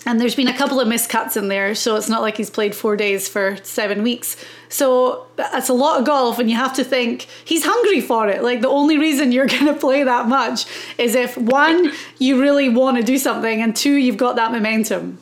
And 0.05 0.19
there's 0.19 0.35
been 0.35 0.47
a 0.47 0.57
couple 0.57 0.79
of 0.79 0.87
miscuts 0.87 1.35
in 1.35 1.49
there, 1.49 1.75
so 1.75 1.95
it's 1.97 2.07
not 2.07 2.21
like 2.21 2.37
he's 2.37 2.49
played 2.49 2.73
four 2.73 2.95
days 2.95 3.27
for 3.27 3.57
seven 3.63 4.01
weeks. 4.01 4.37
So 4.69 5.27
that's 5.35 5.67
a 5.67 5.73
lot 5.73 5.99
of 5.99 6.05
golf, 6.05 6.39
and 6.39 6.49
you 6.49 6.55
have 6.55 6.73
to 6.75 6.83
think 6.83 7.27
he's 7.43 7.65
hungry 7.65 7.99
for 7.99 8.29
it. 8.29 8.41
Like 8.41 8.61
the 8.61 8.69
only 8.69 8.97
reason 8.97 9.31
you're 9.31 9.47
going 9.57 9.65
to 9.65 9.73
play 9.73 10.03
that 10.03 10.27
much 10.27 10.65
is 10.97 11.15
if 11.15 11.37
one, 11.37 11.91
you 12.17 12.39
really 12.41 12.69
want 12.69 12.97
to 12.97 13.03
do 13.03 13.17
something, 13.17 13.61
and 13.61 13.75
two, 13.75 13.95
you've 13.95 14.17
got 14.17 14.37
that 14.37 14.51
momentum 14.51 15.19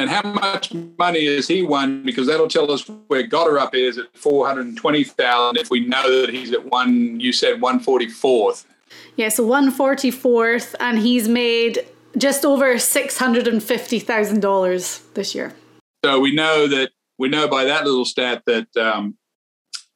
and 0.00 0.08
how 0.08 0.22
much 0.22 0.72
money 0.98 1.26
has 1.26 1.46
he 1.46 1.62
won? 1.62 2.02
Because 2.02 2.26
that'll 2.26 2.48
tell 2.48 2.70
us 2.72 2.88
where 3.08 3.26
Gotterup 3.26 3.74
is 3.74 3.98
at 3.98 4.16
four 4.16 4.46
hundred 4.46 4.66
and 4.66 4.76
twenty 4.76 5.04
thousand. 5.04 5.58
If 5.58 5.70
we 5.70 5.86
know 5.86 6.22
that 6.22 6.30
he's 6.30 6.52
at 6.52 6.64
one, 6.64 7.20
you 7.20 7.32
said 7.32 7.60
one 7.60 7.80
forty 7.80 8.08
fourth. 8.08 8.66
Yeah, 9.16 9.28
so 9.28 9.44
one 9.44 9.70
forty 9.70 10.10
fourth, 10.10 10.74
and 10.80 10.98
he's 10.98 11.28
made 11.28 11.86
just 12.16 12.44
over 12.44 12.78
six 12.78 13.18
hundred 13.18 13.46
and 13.46 13.62
fifty 13.62 13.98
thousand 13.98 14.40
dollars 14.40 15.00
this 15.14 15.34
year. 15.34 15.54
So 16.04 16.20
we 16.20 16.34
know 16.34 16.66
that 16.66 16.90
we 17.18 17.28
know 17.28 17.48
by 17.48 17.64
that 17.64 17.84
little 17.84 18.04
stat 18.04 18.42
that 18.46 18.74
um, 18.76 19.16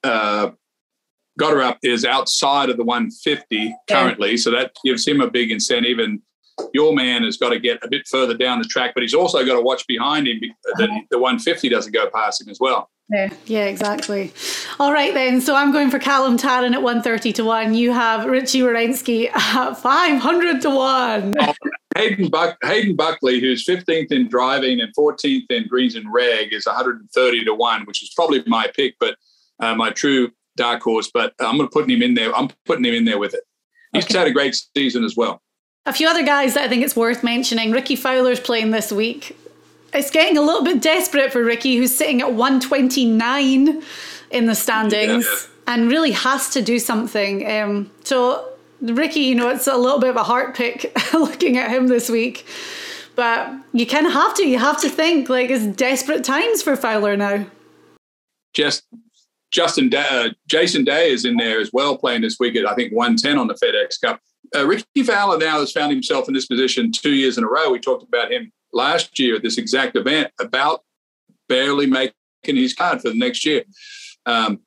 uh, 0.02 0.50
is 1.82 2.04
outside 2.04 2.70
of 2.70 2.76
the 2.76 2.84
150 2.84 3.74
currently, 3.88 4.32
yeah. 4.32 4.36
so 4.36 4.50
that 4.50 4.72
gives 4.84 5.06
him 5.06 5.20
a 5.20 5.30
big 5.30 5.50
incentive. 5.50 5.98
And 5.98 6.20
your 6.72 6.94
man 6.94 7.24
has 7.24 7.36
got 7.36 7.50
to 7.50 7.58
get 7.58 7.82
a 7.82 7.88
bit 7.88 8.06
further 8.06 8.36
down 8.36 8.58
the 8.58 8.66
track, 8.66 8.92
but 8.94 9.02
he's 9.02 9.14
also 9.14 9.44
got 9.44 9.54
to 9.54 9.62
watch 9.62 9.86
behind 9.86 10.28
him 10.28 10.40
that 10.76 10.88
the 11.10 11.18
150 11.18 11.68
doesn't 11.68 11.92
go 11.92 12.08
past 12.10 12.42
him 12.42 12.48
as 12.48 12.58
well. 12.60 12.90
Yeah, 13.10 13.32
yeah, 13.44 13.66
exactly. 13.66 14.32
All 14.80 14.92
right 14.92 15.12
then. 15.12 15.40
So 15.40 15.54
I'm 15.54 15.72
going 15.72 15.90
for 15.90 15.98
Callum 15.98 16.38
Tarren 16.38 16.72
at 16.72 16.82
130 16.82 17.32
to 17.34 17.44
1. 17.44 17.74
You 17.74 17.92
have 17.92 18.22
Richy 18.22 18.62
Werenski 18.62 19.30
at 19.34 19.74
500 19.74 20.62
to 20.62 20.70
1. 20.70 21.34
Oh, 21.38 21.54
Hayden, 21.96 22.28
Buck, 22.28 22.56
Hayden 22.64 22.96
Buckley, 22.96 23.40
who's 23.40 23.64
15th 23.66 24.10
in 24.10 24.28
driving 24.28 24.80
and 24.80 24.92
14th 24.96 25.44
in 25.50 25.68
greens 25.68 25.96
and 25.96 26.10
reg, 26.12 26.52
is 26.52 26.66
130 26.66 27.44
to 27.44 27.54
1, 27.54 27.84
which 27.84 28.02
is 28.02 28.12
probably 28.16 28.42
my 28.46 28.70
pick, 28.74 28.94
but 28.98 29.16
uh, 29.60 29.74
my 29.74 29.90
true 29.90 30.30
dark 30.56 30.82
horse. 30.82 31.10
But 31.12 31.34
I'm 31.40 31.56
going 31.58 31.68
to 31.68 31.72
put 31.72 31.88
him 31.88 32.02
in 32.02 32.14
there. 32.14 32.34
I'm 32.34 32.48
putting 32.64 32.84
him 32.84 32.94
in 32.94 33.04
there 33.04 33.18
with 33.18 33.34
it. 33.34 33.44
He's 33.92 34.04
okay. 34.04 34.18
had 34.18 34.26
a 34.26 34.32
great 34.32 34.56
season 34.76 35.04
as 35.04 35.14
well. 35.14 35.42
A 35.86 35.92
few 35.92 36.08
other 36.08 36.24
guys 36.24 36.54
that 36.54 36.64
I 36.64 36.68
think 36.68 36.82
it's 36.82 36.96
worth 36.96 37.22
mentioning. 37.22 37.70
Rickie 37.70 37.96
Fowler's 37.96 38.40
playing 38.40 38.70
this 38.70 38.90
week. 38.90 39.36
It's 39.94 40.10
getting 40.10 40.36
a 40.36 40.42
little 40.42 40.64
bit 40.64 40.82
desperate 40.82 41.32
for 41.32 41.44
Rickie, 41.44 41.76
who's 41.76 41.94
sitting 41.94 42.20
at 42.20 42.32
129 42.32 43.82
in 44.30 44.46
the 44.46 44.54
standings 44.54 45.24
yeah. 45.24 45.74
and 45.74 45.88
really 45.90 46.10
has 46.10 46.50
to 46.50 46.62
do 46.62 46.78
something. 46.78 47.48
Um, 47.48 47.90
so, 48.02 48.48
Rickie, 48.80 49.20
you 49.20 49.34
know, 49.34 49.48
it's 49.48 49.68
a 49.68 49.76
little 49.76 50.00
bit 50.00 50.10
of 50.10 50.16
a 50.16 50.24
heart 50.24 50.56
pick 50.56 50.92
looking 51.12 51.56
at 51.56 51.70
him 51.70 51.86
this 51.86 52.10
week. 52.10 52.46
But 53.14 53.54
you 53.72 53.86
kind 53.86 54.06
of 54.06 54.12
have 54.12 54.34
to. 54.34 54.46
You 54.46 54.58
have 54.58 54.80
to 54.80 54.88
think 54.88 55.28
like 55.28 55.48
it's 55.48 55.64
desperate 55.76 56.24
times 56.24 56.62
for 56.62 56.74
Fowler 56.74 57.16
now. 57.16 57.46
Just 58.52 58.82
Justin, 59.52 59.88
Day, 59.88 60.04
uh, 60.10 60.30
Jason 60.48 60.82
Day 60.82 61.12
is 61.12 61.24
in 61.24 61.36
there 61.36 61.60
as 61.60 61.70
well, 61.72 61.96
playing 61.96 62.22
this 62.22 62.38
week 62.40 62.56
at 62.56 62.66
I 62.66 62.74
think 62.74 62.92
110 62.92 63.38
on 63.38 63.46
the 63.46 63.54
FedEx 63.54 64.00
Cup 64.00 64.20
uh, 64.54 64.66
Rickie 64.66 65.02
Fowler 65.02 65.38
now 65.38 65.60
has 65.60 65.72
found 65.72 65.92
himself 65.92 66.28
in 66.28 66.34
this 66.34 66.46
position 66.46 66.92
two 66.92 67.14
years 67.14 67.38
in 67.38 67.44
a 67.44 67.48
row. 67.48 67.70
We 67.70 67.80
talked 67.80 68.02
about 68.02 68.32
him 68.32 68.52
last 68.74 69.18
year 69.18 69.36
at 69.36 69.42
this 69.42 69.58
exact 69.58 69.96
event 69.96 70.30
about 70.40 70.82
barely 71.48 71.86
making 71.86 72.12
his 72.44 72.74
card 72.74 73.00
for 73.00 73.08
the 73.08 73.18
next 73.18 73.44
year. 73.44 73.64
Um, 74.26 74.60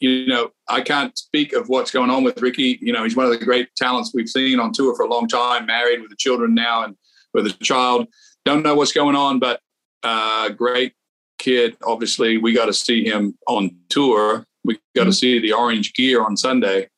you 0.00 0.26
know, 0.26 0.50
I 0.68 0.80
can't 0.80 1.16
speak 1.18 1.52
of 1.52 1.68
what's 1.68 1.90
going 1.90 2.10
on 2.10 2.22
with 2.22 2.40
Rickie. 2.40 2.78
You 2.80 2.92
know, 2.92 3.02
he's 3.02 3.16
one 3.16 3.26
of 3.26 3.32
the 3.32 3.44
great 3.44 3.68
talents 3.76 4.12
we've 4.14 4.28
seen 4.28 4.60
on 4.60 4.72
tour 4.72 4.94
for 4.94 5.04
a 5.04 5.08
long 5.08 5.26
time, 5.26 5.66
married 5.66 6.00
with 6.00 6.10
the 6.10 6.16
children 6.16 6.54
now 6.54 6.84
and 6.84 6.96
with 7.34 7.46
a 7.46 7.52
child. 7.64 8.06
Don't 8.44 8.62
know 8.62 8.74
what's 8.74 8.92
going 8.92 9.16
on, 9.16 9.38
but 9.38 9.60
uh, 10.04 10.50
great 10.50 10.92
kid. 11.38 11.76
Obviously, 11.84 12.38
we 12.38 12.52
got 12.52 12.66
to 12.66 12.72
see 12.72 13.04
him 13.04 13.36
on 13.48 13.76
tour. 13.88 14.46
We 14.64 14.74
got 14.74 14.80
to 14.94 15.00
mm-hmm. 15.02 15.10
see 15.10 15.40
the 15.40 15.52
orange 15.52 15.94
gear 15.94 16.22
on 16.22 16.36
Sunday. 16.36 16.88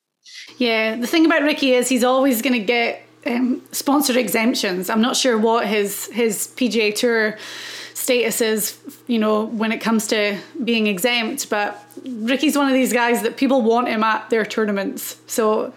Yeah, 0.59 0.97
the 0.97 1.07
thing 1.07 1.25
about 1.25 1.43
Rickie 1.43 1.73
is 1.73 1.89
he's 1.89 2.05
always 2.05 2.43
going 2.43 2.53
to 2.53 2.65
get 2.65 3.03
um, 3.27 3.63
sponsor 3.73 4.19
exemptions. 4.19 4.89
I'm 4.89 5.03
not 5.03 5.17
sure 5.17 5.39
what 5.39 5.67
his 5.67 6.07
his 6.07 6.49
PGA 6.57 6.95
Tour 6.95 7.37
status 7.95 8.41
is, 8.41 8.79
you 9.07 9.19
know, 9.19 9.45
when 9.45 9.73
it 9.73 9.79
comes 9.81 10.07
to 10.09 10.39
being 10.65 10.87
exempt. 10.87 11.51
But 11.51 11.83
Rickie's 12.05 12.57
one 12.57 12.67
of 12.67 12.75
these 12.75 12.93
guys 12.93 13.23
that 13.23 13.37
people 13.37 13.63
want 13.63 13.89
him 13.89 14.03
at 14.03 14.31
their 14.31 14.45
tournaments, 14.45 15.19
so 15.27 15.73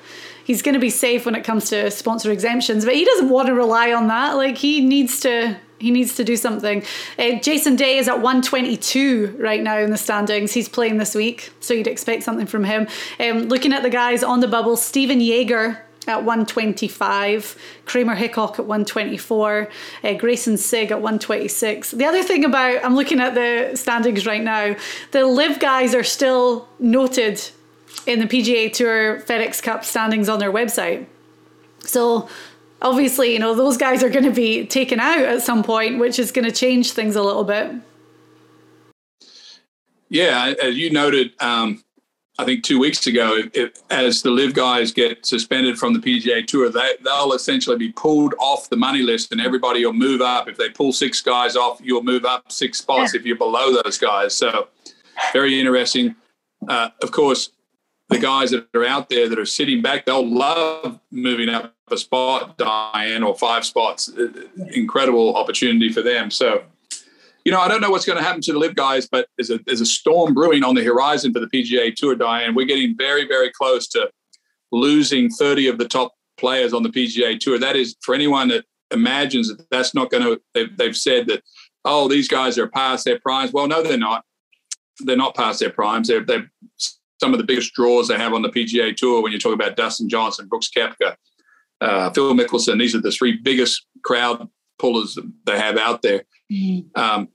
he's 0.46 0.62
going 0.62 0.74
to 0.74 0.80
be 0.80 0.90
safe 0.90 1.26
when 1.26 1.36
it 1.36 1.44
comes 1.44 1.70
to 1.70 1.92
sponsor 1.92 2.32
exemptions. 2.32 2.86
But 2.86 2.96
he 2.96 3.06
doesn't 3.06 3.30
want 3.30 3.48
to 3.48 3.54
rely 3.54 3.94
on 3.94 4.08
that. 4.08 4.34
Like 4.34 4.58
he 4.58 4.82
needs 4.82 5.20
to 5.22 5.58
he 5.80 5.92
needs 5.92 6.16
to 6.16 6.24
do 6.24 6.38
something. 6.38 6.82
Uh, 7.20 7.40
Jason 7.42 7.76
Day 7.76 7.98
is 7.98 8.08
at 8.08 8.22
122 8.22 9.36
right 9.38 9.62
now 9.62 9.78
in 9.80 9.92
the 9.92 9.98
standings. 9.98 10.54
He's 10.54 10.70
playing 10.70 10.98
this 10.98 11.14
week, 11.14 11.52
so 11.60 11.74
you'd 11.74 11.88
expect 11.88 12.24
something 12.24 12.46
from 12.46 12.64
him. 12.64 12.88
Um, 13.20 13.50
looking 13.50 13.74
at 13.74 13.84
the 13.84 13.90
guys 13.90 14.24
on 14.24 14.40
the 14.40 14.48
bubble, 14.48 14.78
Stephen 14.78 15.20
Jaeger 15.20 15.84
at 16.08 16.24
125, 16.24 17.58
Kramer 17.86 18.16
Hickok 18.16 18.60
at 18.60 18.66
124, 18.66 19.70
uh, 20.04 20.08
Greyson 20.08 20.58
Sigg 20.58 20.92
at 20.92 21.02
126. 21.02 21.92
The 21.92 22.06
other 22.06 22.24
thing 22.24 22.46
about, 22.46 22.84
I'm 22.84 22.96
looking 22.96 23.20
at 23.20 23.36
the 23.36 23.76
standings 23.76 24.26
right 24.26 24.44
now, 24.44 24.76
the 25.12 25.26
LIV 25.26 25.60
guys 25.60 25.96
are 25.96 26.04
still 26.04 26.68
noted 26.80 27.42
in 28.06 28.20
the 28.20 28.26
PGA 28.26 28.72
Tour 28.72 29.22
FedEx 29.22 29.62
Cup 29.62 29.86
standings 29.86 30.30
on 30.30 30.40
their 30.40 30.52
website. 30.52 31.06
So 31.80 32.28
obviously, 32.82 33.34
you 33.34 33.40
know, 33.40 33.56
those 33.56 33.78
guys 33.78 34.04
are 34.04 34.10
going 34.10 34.26
to 34.26 34.32
be 34.32 34.66
taken 34.66 35.00
out 35.00 35.20
at 35.20 35.42
some 35.42 35.64
point, 35.64 36.00
which 36.00 36.20
is 36.20 36.32
going 36.32 36.46
to 36.46 36.52
change 36.52 36.92
things 36.92 37.16
a 37.16 37.24
little 37.24 37.44
bit. 37.44 37.72
Yeah, 40.10 40.54
as 40.62 40.78
you 40.78 40.92
noted, 40.92 41.32
um, 41.40 41.84
I 42.44 42.46
think 42.46 42.66
two 42.66 42.78
weeks 42.78 43.08
ago, 43.08 43.38
if, 43.38 43.56
if, 43.56 43.72
as 43.90 44.22
the 44.22 44.30
LIV 44.30 44.54
guys 44.54 44.92
get 44.92 45.26
suspended 45.26 45.80
from 45.80 45.94
the 45.94 46.00
PGA 46.00 46.46
Tour, 46.46 46.70
they, 46.70 46.96
they'll 47.02 47.32
essentially 47.32 47.78
be 47.78 47.94
pulled 47.94 48.36
off 48.38 48.70
the 48.70 48.76
money 48.76 49.02
list, 49.02 49.32
and 49.32 49.40
everybody 49.40 49.86
will 49.86 49.94
move 49.94 50.20
up. 50.20 50.50
If 50.50 50.58
they 50.58 50.70
pull 50.70 50.92
six 50.92 51.22
guys 51.22 51.56
off, 51.56 51.80
you'll 51.82 52.04
move 52.04 52.26
up 52.26 52.52
six 52.52 52.80
spots 52.80 53.16
if 53.16 53.26
you're 53.26 53.38
below 53.38 53.82
those 53.82 53.98
guys. 53.98 54.36
So, 54.36 54.68
very 55.32 55.58
interesting. 55.58 56.16
Uh, 56.68 56.90
of 57.02 57.12
course, 57.14 57.52
the 58.10 58.20
guys 58.20 58.52
that 58.52 58.68
are 58.76 58.86
out 58.86 59.08
there 59.08 59.30
that 59.30 59.40
are 59.40 59.46
sitting 59.46 59.82
back, 59.82 60.06
they'll 60.06 60.30
love 60.30 61.00
moving 61.12 61.48
up 61.48 61.74
a 61.90 61.98
spot, 61.98 62.58
Diane, 62.58 63.24
or 63.24 63.38
five 63.38 63.64
spots. 63.64 64.12
Uh, 64.12 64.28
incredible 64.74 65.38
opportunity 65.38 65.94
for 65.94 66.02
them. 66.02 66.30
So, 66.30 66.66
you 67.46 67.52
know, 67.52 67.60
I 67.60 67.68
don't 67.68 67.82
know 67.82 67.90
what's 67.90 68.06
going 68.06 68.18
to 68.18 68.24
happen 68.24 68.42
to 68.42 68.54
the 68.54 68.60
LIV 68.60 68.76
guys, 68.76 69.08
but 69.08 69.28
there's 69.38 69.50
a, 69.50 69.60
there's 69.66 69.82
a 69.82 69.86
storm 69.86 70.34
brewing 70.34 70.64
on 70.64 70.76
the 70.76 70.84
horizon 70.84 71.34
for 71.34 71.40
the 71.40 71.48
PGA 71.48 71.94
Tour, 71.94 72.16
Diane. 72.16 72.56
We're 72.56 72.66
getting 72.66 72.96
very, 72.98 73.28
very 73.28 73.52
close 73.52 73.88
to 73.90 74.10
losing 74.72 75.30
30 75.30 75.68
of 75.68 75.78
the 75.78 75.88
top 75.88 76.14
players 76.38 76.74
on 76.74 76.84
the 76.84 76.90
PGA 76.90 77.40
Tour. 77.40 77.60
That 77.60 77.76
is, 77.76 77.96
for 78.02 78.16
anyone 78.16 78.48
that 78.50 78.66
imagines 78.92 79.50
that 79.50 79.70
that's 79.70 79.94
not 79.94 80.10
going 80.10 80.24
to, 80.24 80.42
they've, 80.54 80.76
they've 80.78 80.96
said 80.96 81.28
that, 81.28 81.44
oh, 81.84 82.08
these 82.08 82.30
guys 82.30 82.58
are 82.58 82.68
past 82.68 83.04
their 83.04 83.20
primes. 83.20 83.52
Well, 83.52 83.68
no, 83.68 83.84
they're 83.84 83.98
not. 83.98 84.24
They're 85.00 85.18
not 85.18 85.36
past 85.36 85.60
their 85.60 85.72
primes. 85.72 86.08
They're, 86.08 86.24
they're 86.24 86.50
some 87.20 87.34
of 87.34 87.40
the 87.40 87.46
biggest 87.46 87.74
draws 87.74 88.08
they 88.08 88.18
have 88.18 88.34
on 88.34 88.42
the 88.42 88.50
PGA 88.50 88.96
Tour 88.96 89.22
when 89.22 89.32
you 89.32 89.40
talk 89.40 89.54
about 89.54 89.76
Dustin 89.76 90.08
Johnson, 90.08 90.48
Brooks 90.48 90.70
Koepka, 90.70 91.16
uh, 91.82 92.10
Phil 92.12 92.34
Mickelson. 92.34 92.80
These 92.80 92.96
are 92.96 93.02
the 93.02 93.12
three 93.12 93.40
biggest 93.42 93.86
crowd 94.04 94.48
pullers 94.80 95.18
they 95.46 95.58
have 95.58 95.78
out 95.78 96.02
there. 96.02 96.24
Um, 96.96 97.30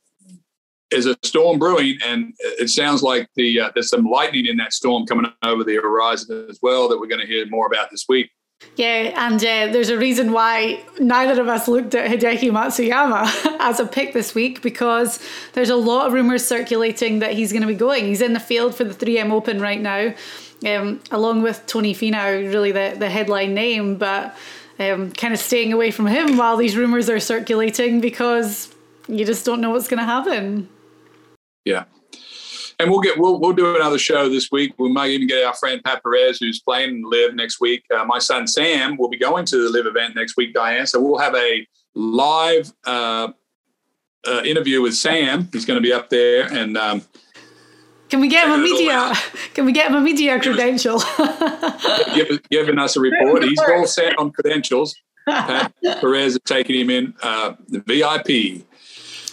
is 0.90 1.07
a 1.07 1.16
storm 1.22 1.59
brewing, 1.59 1.98
and 2.04 2.33
it 2.38 2.70
sounds 2.70 3.02
like 3.02 3.28
the 3.37 3.61
uh, 3.61 3.70
there's 3.74 3.90
some 3.90 4.07
lightning 4.07 4.46
in 4.46 4.57
that 4.57 4.72
storm 4.72 5.07
coming 5.07 5.31
over 5.42 5.64
the 5.64 5.74
horizon 5.76 6.46
as 6.48 6.59
well 6.62 6.88
that 6.88 6.98
we're 6.98 7.07
going 7.07 7.20
to 7.20 7.26
hear 7.26 7.46
more 7.46 7.66
about 7.66 7.90
this 7.90 8.07
week. 8.09 8.31
Yeah, 8.76 9.26
and 9.26 9.37
uh, 9.37 9.72
there's 9.72 9.88
a 9.88 9.98
reason 9.98 10.33
why 10.33 10.83
neither 10.98 11.40
of 11.40 11.48
us 11.48 11.68
looked 11.68 11.94
at 11.94 12.11
Hideki 12.11 12.50
Matsuyama 12.50 13.57
as 13.61 13.78
a 13.78 13.87
pick 13.87 14.12
this 14.12 14.35
week 14.35 14.62
because 14.62 15.20
there's 15.52 15.70
a 15.70 15.76
lot 15.76 16.09
of 16.09 16.12
rumors 16.12 16.44
circulating 16.44 17.20
that 17.20 17.35
he's 17.35 17.52
going 17.52 17.62
to 17.62 17.68
be 17.68 17.74
going. 17.74 18.07
He's 18.07 18.20
in 18.20 18.33
the 18.33 18.40
field 18.40 18.74
for 18.74 18.85
the 18.85 18.94
3M 18.94 19.31
Open 19.31 19.61
right 19.61 19.81
now, 19.81 20.14
um, 20.66 21.00
along 21.12 21.42
with 21.42 21.64
Tony 21.66 21.94
Finau, 21.94 22.52
really 22.52 22.72
the, 22.72 22.96
the 22.98 23.09
headline 23.09 23.54
name, 23.54 23.96
but 23.96 24.37
um, 24.81 25.12
kind 25.12 25.35
of 25.35 25.38
staying 25.38 25.72
away 25.72 25.92
from 25.92 26.07
him 26.07 26.37
while 26.37 26.57
these 26.57 26.76
rumors 26.76 27.09
are 27.09 27.20
circulating 27.20 28.00
because 28.00 28.74
you 29.09 29.25
just 29.25 29.44
don't 29.44 29.61
know 29.61 29.71
what's 29.71 29.88
going 29.88 29.99
to 29.99 30.05
happen. 30.05 30.68
Yeah, 31.64 31.85
and 32.79 32.90
we'll 32.90 33.01
get 33.01 33.18
we'll 33.18 33.40
we'll 33.40 33.53
do 33.53 33.75
another 33.75 33.99
show 33.99 34.29
this 34.29 34.51
week. 34.51 34.75
We 34.79 34.90
might 34.90 35.11
even 35.11 35.27
get 35.27 35.44
our 35.44 35.55
friend 35.55 35.83
Pat 35.85 36.03
Perez, 36.03 36.38
who's 36.38 36.61
playing 36.61 37.03
LIV 37.05 37.35
next 37.35 37.61
week. 37.61 37.85
Uh, 37.94 38.05
my 38.05 38.18
son 38.18 38.47
Sam 38.47 38.97
will 38.97 39.09
be 39.09 39.18
going 39.18 39.44
to 39.47 39.57
the 39.57 39.71
LIV 39.71 39.87
event 39.87 40.14
next 40.14 40.37
week, 40.37 40.55
Diane. 40.55 40.87
So 40.87 41.01
we'll 41.01 41.18
have 41.18 41.35
a 41.35 41.66
live 41.94 42.73
uh, 42.87 43.29
uh, 44.27 44.42
interview 44.44 44.81
with 44.81 44.94
Sam. 44.94 45.49
He's 45.53 45.64
going 45.64 45.77
to 45.77 45.83
be 45.83 45.92
up 45.92 46.09
there, 46.09 46.53
and 46.53 46.77
um, 46.77 47.03
can 48.09 48.21
we 48.21 48.29
get 48.29 48.47
him 48.47 48.53
a 48.53 48.59
media? 48.59 49.12
Can 49.55 49.66
we 49.66 49.73
get 49.73 49.90
him 49.90 49.97
a 49.97 50.01
media 50.01 50.40
credential? 50.40 50.99
give, 52.14 52.40
giving 52.49 52.79
us 52.79 52.97
a 52.97 53.01
report. 53.01 53.44
He's 53.44 53.59
all 53.59 53.87
set 53.87 54.18
on 54.18 54.31
credentials. 54.31 54.94
Pat 55.27 55.75
Perez 56.01 56.35
is 56.35 56.40
taking 56.47 56.81
him 56.81 56.90
in 56.90 57.14
uh, 57.23 57.55
the 57.68 57.81
VIP. 57.81 58.64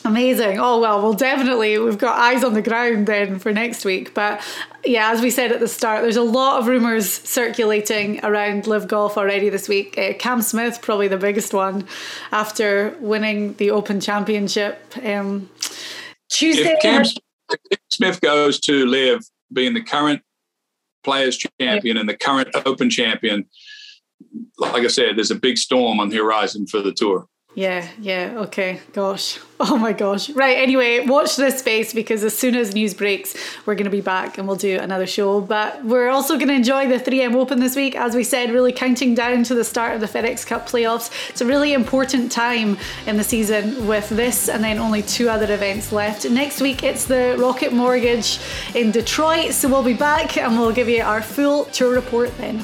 Amazing. 0.05 0.59
Oh, 0.59 0.79
well, 0.79 1.01
well, 1.01 1.13
definitely. 1.13 1.79
We've 1.79 1.97
got 1.97 2.19
eyes 2.19 2.43
on 2.43 2.53
the 2.53 2.61
ground 2.61 3.07
then 3.07 3.39
for 3.39 3.51
next 3.51 3.83
week. 3.83 4.13
But 4.13 4.39
yeah, 4.85 5.11
as 5.11 5.19
we 5.19 5.31
said 5.31 5.51
at 5.51 5.59
the 5.59 5.67
start, 5.67 6.03
there's 6.03 6.15
a 6.15 6.21
lot 6.21 6.59
of 6.59 6.67
rumours 6.67 7.11
circulating 7.11 8.23
around 8.23 8.67
LIV 8.67 8.87
Golf 8.87 9.17
already 9.17 9.49
this 9.49 9.67
week. 9.67 9.97
Uh, 9.97 10.13
Cam 10.13 10.43
Smith, 10.43 10.79
probably 10.83 11.07
the 11.07 11.17
biggest 11.17 11.55
one 11.55 11.87
after 12.31 12.95
winning 12.99 13.55
the 13.55 13.71
Open 13.71 13.99
Championship. 13.99 14.79
Um, 15.03 15.49
Tuesday. 16.29 16.73
If 16.73 16.81
Cam, 16.83 17.03
if 17.71 17.79
Smith 17.89 18.21
goes 18.21 18.59
to 18.61 18.85
LIV, 18.85 19.23
being 19.51 19.73
the 19.73 19.81
current 19.81 20.21
players 21.03 21.35
champion 21.59 21.95
yeah. 21.95 21.99
and 21.99 22.07
the 22.07 22.17
current 22.17 22.49
Open 22.67 22.91
champion, 22.91 23.45
like 24.59 24.83
I 24.83 24.87
said, 24.87 25.17
there's 25.17 25.31
a 25.31 25.35
big 25.35 25.57
storm 25.57 25.99
on 25.99 26.09
the 26.09 26.17
horizon 26.17 26.67
for 26.67 26.81
the 26.81 26.93
tour. 26.93 27.27
Yeah, 27.55 27.87
yeah, 28.01 28.33
okay. 28.37 28.81
Gosh. 28.93 29.39
Oh 29.57 29.77
my 29.77 29.93
gosh. 29.93 30.29
Right, 30.31 30.57
anyway, 30.57 31.05
watch 31.07 31.37
this 31.37 31.59
space 31.59 31.93
because 31.93 32.25
as 32.25 32.37
soon 32.37 32.55
as 32.55 32.73
news 32.73 32.93
breaks, 32.93 33.37
we're 33.65 33.75
going 33.75 33.85
to 33.85 33.89
be 33.89 34.01
back 34.01 34.37
and 34.37 34.49
we'll 34.49 34.57
do 34.57 34.77
another 34.77 35.07
show. 35.07 35.39
But 35.39 35.81
we're 35.85 36.09
also 36.09 36.35
going 36.35 36.49
to 36.49 36.53
enjoy 36.53 36.89
the 36.89 36.99
3M 36.99 37.35
Open 37.35 37.61
this 37.61 37.73
week. 37.73 37.95
As 37.95 38.15
we 38.15 38.25
said, 38.25 38.51
really 38.51 38.73
counting 38.73 39.15
down 39.15 39.45
to 39.45 39.55
the 39.55 39.63
start 39.63 39.95
of 39.95 40.01
the 40.01 40.07
FedEx 40.07 40.45
Cup 40.45 40.67
playoffs. 40.67 41.09
It's 41.29 41.39
a 41.39 41.45
really 41.45 41.71
important 41.71 42.33
time 42.33 42.77
in 43.07 43.15
the 43.15 43.23
season 43.23 43.87
with 43.87 44.09
this 44.09 44.49
and 44.49 44.61
then 44.61 44.77
only 44.77 45.01
two 45.01 45.29
other 45.29 45.51
events 45.53 45.93
left. 45.93 46.29
Next 46.29 46.59
week, 46.59 46.83
it's 46.83 47.05
the 47.05 47.37
Rocket 47.39 47.71
Mortgage 47.71 48.41
in 48.75 48.91
Detroit. 48.91 49.53
So 49.53 49.69
we'll 49.69 49.83
be 49.83 49.93
back 49.93 50.35
and 50.35 50.59
we'll 50.59 50.73
give 50.73 50.89
you 50.89 51.01
our 51.01 51.21
full 51.21 51.63
tour 51.63 51.93
report 51.93 52.37
then. 52.37 52.61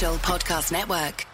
Podcast 0.00 0.72
Network. 0.72 1.29